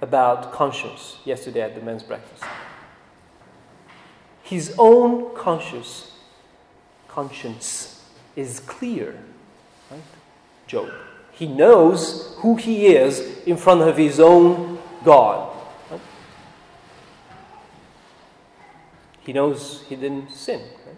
about 0.04 0.52
conscience 0.52 1.18
yesterday 1.24 1.62
at 1.62 1.76
the 1.76 1.82
men's 1.82 2.04
breakfast. 2.04 2.44
His 4.44 4.76
own 4.78 5.34
conscience 5.34 6.12
conscience 7.08 8.04
is 8.36 8.60
clear. 8.60 9.18
Right? 9.90 10.02
Job. 10.68 10.90
He 11.32 11.48
knows 11.48 12.36
who 12.40 12.56
he 12.56 12.88
is 12.88 13.40
in 13.46 13.56
front 13.56 13.82
of 13.82 13.98
his 13.98 14.20
own 14.20 14.78
God. 15.06 15.56
Right? 15.90 16.02
He 19.22 19.32
knows 19.32 19.86
he 19.88 19.96
didn't 19.96 20.32
sin. 20.32 20.62
Right? 20.86 20.98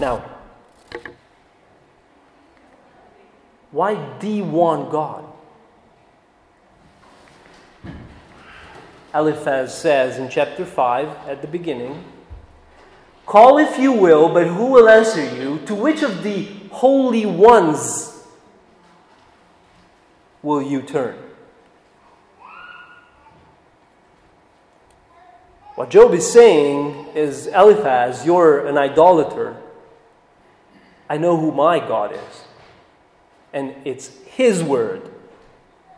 Now, 0.00 0.24
why 3.70 3.94
D1 3.94 4.90
God? 4.90 5.24
Eliphaz 9.14 9.76
says 9.76 10.18
in 10.18 10.28
chapter 10.28 10.64
5 10.64 11.28
at 11.28 11.42
the 11.42 11.48
beginning 11.48 12.04
Call 13.26 13.58
if 13.58 13.78
you 13.78 13.92
will, 13.92 14.28
but 14.32 14.48
who 14.48 14.66
will 14.72 14.88
answer 14.88 15.24
you? 15.36 15.60
To 15.66 15.74
which 15.74 16.02
of 16.02 16.24
the 16.24 16.46
holy 16.72 17.26
ones 17.26 18.26
will 20.42 20.60
you 20.60 20.82
turn? 20.82 21.16
What 25.76 25.90
Job 25.90 26.12
is 26.12 26.30
saying 26.30 27.06
is 27.14 27.46
Eliphaz, 27.46 28.26
you're 28.26 28.66
an 28.66 28.76
idolater. 28.76 29.56
I 31.08 31.16
know 31.16 31.36
who 31.36 31.52
my 31.52 31.78
God 31.78 32.12
is. 32.12 32.44
And 33.52 33.74
it's 33.84 34.08
His 34.24 34.62
word 34.62 35.10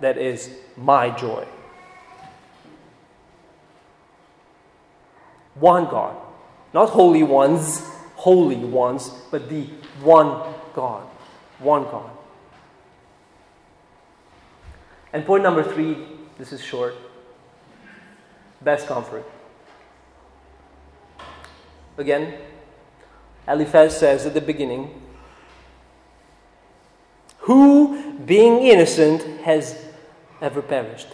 that 0.01 0.19
is 0.19 0.51
my 0.77 1.11
joy. 1.11 1.47
One 5.55 5.85
God. 5.85 6.17
Not 6.73 6.91
holy 6.91 7.23
ones, 7.23 7.83
holy 8.17 8.57
ones, 8.57 9.11
but 9.31 9.49
the 9.49 9.65
one 10.03 10.55
God. 10.75 11.07
One 11.59 11.85
God. 11.85 12.11
And 15.12 15.25
point 15.27 15.43
number 15.43 15.62
three, 15.62 15.99
this 16.38 16.53
is 16.53 16.62
short. 16.62 16.95
Best 18.62 18.87
comfort. 18.87 19.25
Again, 21.99 22.35
Eliphaz 23.47 23.99
says 23.99 24.25
at 24.25 24.35
the 24.35 24.41
beginning, 24.41 25.03
Who, 27.43 28.19
being 28.25 28.63
innocent, 28.63 29.41
has 29.41 29.77
ever 30.41 30.63
perished? 30.63 31.09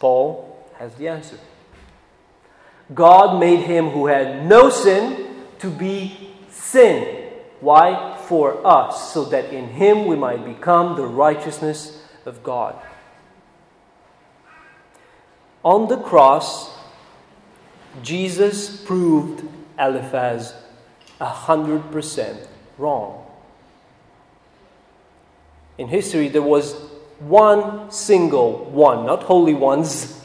Paul 0.00 0.66
has 0.74 0.92
the 0.96 1.06
answer. 1.06 1.38
God 2.92 3.38
made 3.38 3.60
him 3.60 3.90
who 3.90 4.06
had 4.06 4.44
no 4.46 4.70
sin 4.70 5.44
to 5.60 5.70
be 5.70 6.34
sin. 6.50 7.28
Why? 7.60 8.18
For 8.26 8.66
us, 8.66 9.12
so 9.12 9.24
that 9.26 9.52
in 9.52 9.68
him 9.68 10.06
we 10.06 10.16
might 10.16 10.44
become 10.44 10.96
the 10.96 11.06
righteousness 11.06 12.02
of 12.26 12.42
God. 12.42 12.74
On 15.64 15.86
the 15.86 15.98
cross, 15.98 16.76
Jesus 18.02 18.82
proved 18.82 19.46
Eliphaz 19.78 20.54
a 21.22 21.26
hundred 21.26 21.90
percent 21.92 22.48
wrong. 22.76 23.24
In 25.78 25.86
history, 25.86 26.28
there 26.28 26.42
was 26.42 26.74
one 27.20 27.90
single 27.92 28.64
one, 28.66 29.06
not 29.06 29.22
holy 29.22 29.54
ones, 29.54 30.20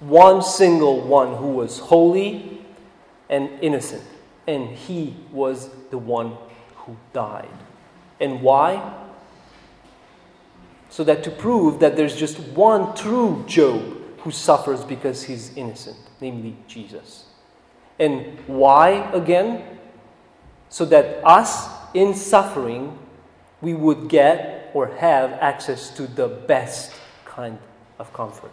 one 0.00 0.42
single 0.42 1.02
one 1.02 1.36
who 1.36 1.48
was 1.48 1.78
holy 1.78 2.64
and 3.28 3.50
innocent. 3.60 4.02
And 4.46 4.70
he 4.70 5.14
was 5.30 5.68
the 5.90 5.98
one 5.98 6.36
who 6.76 6.96
died. 7.12 7.58
And 8.18 8.40
why? 8.40 8.94
So 10.88 11.04
that 11.04 11.22
to 11.24 11.30
prove 11.30 11.80
that 11.80 11.94
there's 11.96 12.16
just 12.16 12.38
one 12.38 12.96
true 12.96 13.44
Job 13.46 13.82
who 14.20 14.30
suffers 14.30 14.82
because 14.82 15.24
he's 15.24 15.54
innocent, 15.56 15.98
namely 16.22 16.56
Jesus. 16.66 17.26
And 17.98 18.38
why 18.46 19.10
again? 19.12 19.77
So 20.68 20.84
that 20.86 21.24
us 21.24 21.68
in 21.94 22.14
suffering, 22.14 22.98
we 23.60 23.74
would 23.74 24.08
get 24.08 24.70
or 24.74 24.88
have 24.96 25.32
access 25.32 25.90
to 25.90 26.06
the 26.06 26.28
best 26.28 26.92
kind 27.24 27.58
of 27.98 28.12
comfort. 28.12 28.52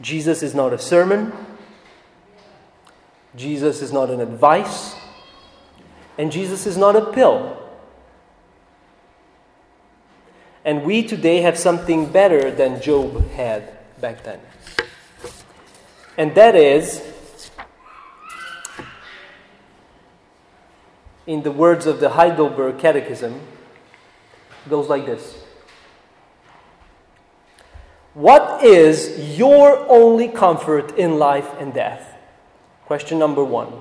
Jesus 0.00 0.42
is 0.42 0.54
not 0.54 0.72
a 0.72 0.78
sermon, 0.78 1.32
Jesus 3.36 3.82
is 3.82 3.92
not 3.92 4.10
an 4.10 4.20
advice, 4.20 4.94
and 6.16 6.32
Jesus 6.32 6.66
is 6.66 6.76
not 6.76 6.96
a 6.96 7.12
pill. 7.12 7.56
And 10.64 10.84
we 10.84 11.02
today 11.02 11.40
have 11.42 11.58
something 11.58 12.10
better 12.10 12.50
than 12.50 12.80
Job 12.80 13.30
had 13.30 13.78
back 14.00 14.24
then. 14.24 14.40
And 16.20 16.34
that 16.34 16.54
is, 16.54 17.02
in 21.26 21.42
the 21.42 21.50
words 21.50 21.86
of 21.86 21.98
the 21.98 22.10
Heidelberg 22.10 22.78
Catechism, 22.78 23.40
goes 24.68 24.86
like 24.90 25.06
this 25.06 25.38
What 28.12 28.62
is 28.62 29.38
your 29.38 29.78
only 29.88 30.28
comfort 30.28 30.94
in 30.98 31.18
life 31.18 31.48
and 31.58 31.72
death? 31.72 32.14
Question 32.84 33.18
number 33.18 33.42
one. 33.42 33.72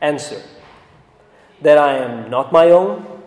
Answer 0.00 0.42
that 1.60 1.76
I 1.76 1.96
am 1.96 2.30
not 2.30 2.52
my 2.52 2.70
own, 2.70 3.20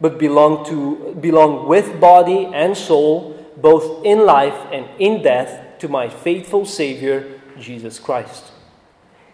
but 0.00 0.20
belong 0.20 0.64
to 0.66 1.16
belong 1.20 1.66
with 1.66 1.98
body 1.98 2.46
and 2.46 2.76
soul, 2.76 3.44
both 3.56 4.04
in 4.06 4.24
life 4.24 4.68
and 4.70 4.86
in 5.00 5.20
death, 5.20 5.71
to 5.82 5.88
my 5.88 6.08
faithful 6.08 6.64
Savior, 6.64 7.40
Jesus 7.58 7.98
Christ. 7.98 8.52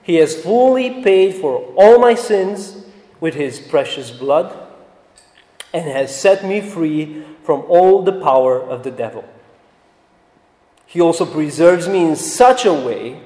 He 0.03 0.15
has 0.15 0.43
fully 0.43 1.03
paid 1.05 1.35
for 1.35 1.59
all 1.77 1.99
my 1.99 2.15
sins 2.15 2.87
with 3.21 3.35
his 3.35 3.61
precious 3.61 4.11
blood 4.11 4.57
and 5.75 5.85
has 5.85 6.19
set 6.19 6.47
me 6.47 6.63
free 6.63 7.23
from 7.43 7.65
all 7.69 8.03
the 8.03 8.19
power 8.19 8.59
of 8.59 8.83
the 8.83 8.91
devil. 8.91 9.29
He 10.87 11.03
also 11.03 11.27
preserves 11.27 11.87
me 11.87 12.07
in 12.07 12.17
such 12.17 12.65
a 12.65 12.73
way 12.73 13.21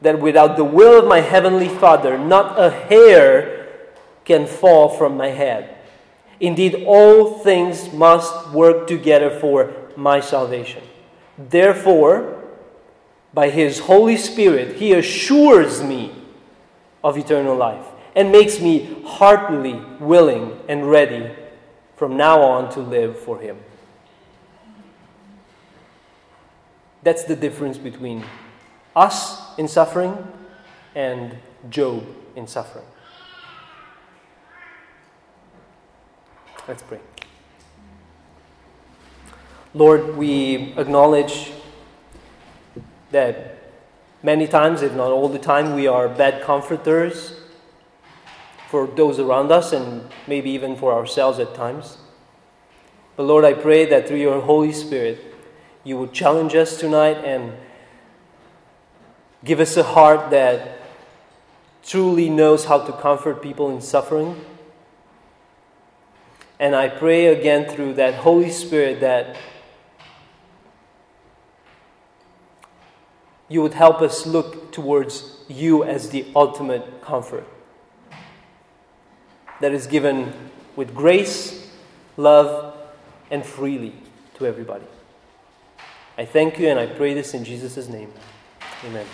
that 0.00 0.20
without 0.20 0.56
the 0.56 0.62
will 0.62 1.00
of 1.00 1.08
my 1.08 1.18
heavenly 1.20 1.68
Father, 1.68 2.16
not 2.16 2.60
a 2.60 2.70
hair 2.70 3.88
can 4.24 4.46
fall 4.46 4.88
from 4.88 5.16
my 5.16 5.30
head. 5.30 5.74
Indeed, 6.38 6.84
all 6.86 7.40
things 7.40 7.92
must 7.92 8.50
work 8.50 8.86
together 8.86 9.30
for 9.30 9.74
my 9.96 10.20
salvation. 10.20 10.84
Therefore, 11.36 12.37
by 13.38 13.50
His 13.50 13.78
Holy 13.78 14.16
Spirit, 14.16 14.78
He 14.78 14.94
assures 14.94 15.80
me 15.80 16.12
of 17.04 17.16
eternal 17.16 17.54
life 17.54 17.86
and 18.16 18.32
makes 18.32 18.58
me 18.58 19.00
heartily 19.06 19.80
willing 20.00 20.58
and 20.68 20.90
ready 20.90 21.30
from 21.94 22.16
now 22.16 22.42
on 22.42 22.68
to 22.72 22.80
live 22.80 23.16
for 23.16 23.38
Him. 23.38 23.56
That's 27.04 27.22
the 27.22 27.36
difference 27.36 27.78
between 27.78 28.24
us 28.96 29.56
in 29.56 29.68
suffering 29.68 30.18
and 30.96 31.38
Job 31.70 32.04
in 32.34 32.48
suffering. 32.48 32.86
Let's 36.66 36.82
pray. 36.82 36.98
Lord, 39.74 40.16
we 40.16 40.74
acknowledge 40.76 41.52
that 43.10 43.58
many 44.22 44.46
times, 44.46 44.82
if 44.82 44.92
not 44.94 45.10
all 45.10 45.28
the 45.28 45.38
time, 45.38 45.74
we 45.74 45.86
are 45.86 46.08
bad 46.08 46.42
comforters 46.42 47.34
for 48.68 48.86
those 48.86 49.18
around 49.18 49.50
us 49.50 49.72
and 49.72 50.08
maybe 50.26 50.50
even 50.50 50.76
for 50.76 50.92
ourselves 50.92 51.38
at 51.38 51.54
times. 51.54 51.98
But 53.16 53.24
Lord, 53.24 53.44
I 53.44 53.54
pray 53.54 53.86
that 53.86 54.06
through 54.06 54.18
your 54.18 54.40
Holy 54.40 54.72
Spirit, 54.72 55.18
you 55.84 55.98
would 55.98 56.12
challenge 56.12 56.54
us 56.54 56.78
tonight 56.78 57.16
and 57.24 57.54
give 59.44 59.58
us 59.60 59.76
a 59.76 59.82
heart 59.82 60.30
that 60.30 60.80
truly 61.82 62.28
knows 62.28 62.66
how 62.66 62.78
to 62.78 62.92
comfort 62.92 63.42
people 63.42 63.70
in 63.70 63.80
suffering. 63.80 64.44
And 66.60 66.76
I 66.76 66.88
pray 66.88 67.26
again 67.26 67.70
through 67.70 67.94
that 67.94 68.14
Holy 68.14 68.50
Spirit 68.50 69.00
that 69.00 69.36
you 73.48 73.62
would 73.62 73.74
help 73.74 74.00
us 74.02 74.26
look 74.26 74.72
towards 74.72 75.36
you 75.48 75.84
as 75.84 76.10
the 76.10 76.26
ultimate 76.36 77.02
comfort 77.02 77.46
that 79.60 79.72
is 79.72 79.86
given 79.86 80.32
with 80.76 80.94
grace, 80.94 81.70
love, 82.16 82.76
and 83.30 83.44
freely 83.44 83.94
to 84.34 84.46
everybody. 84.46 84.84
I 86.16 86.24
thank 86.24 86.58
you 86.58 86.68
and 86.68 86.78
I 86.78 86.86
pray 86.86 87.14
this 87.14 87.34
in 87.34 87.44
Jesus' 87.44 87.88
name. 87.88 88.12
Amen. 88.84 89.06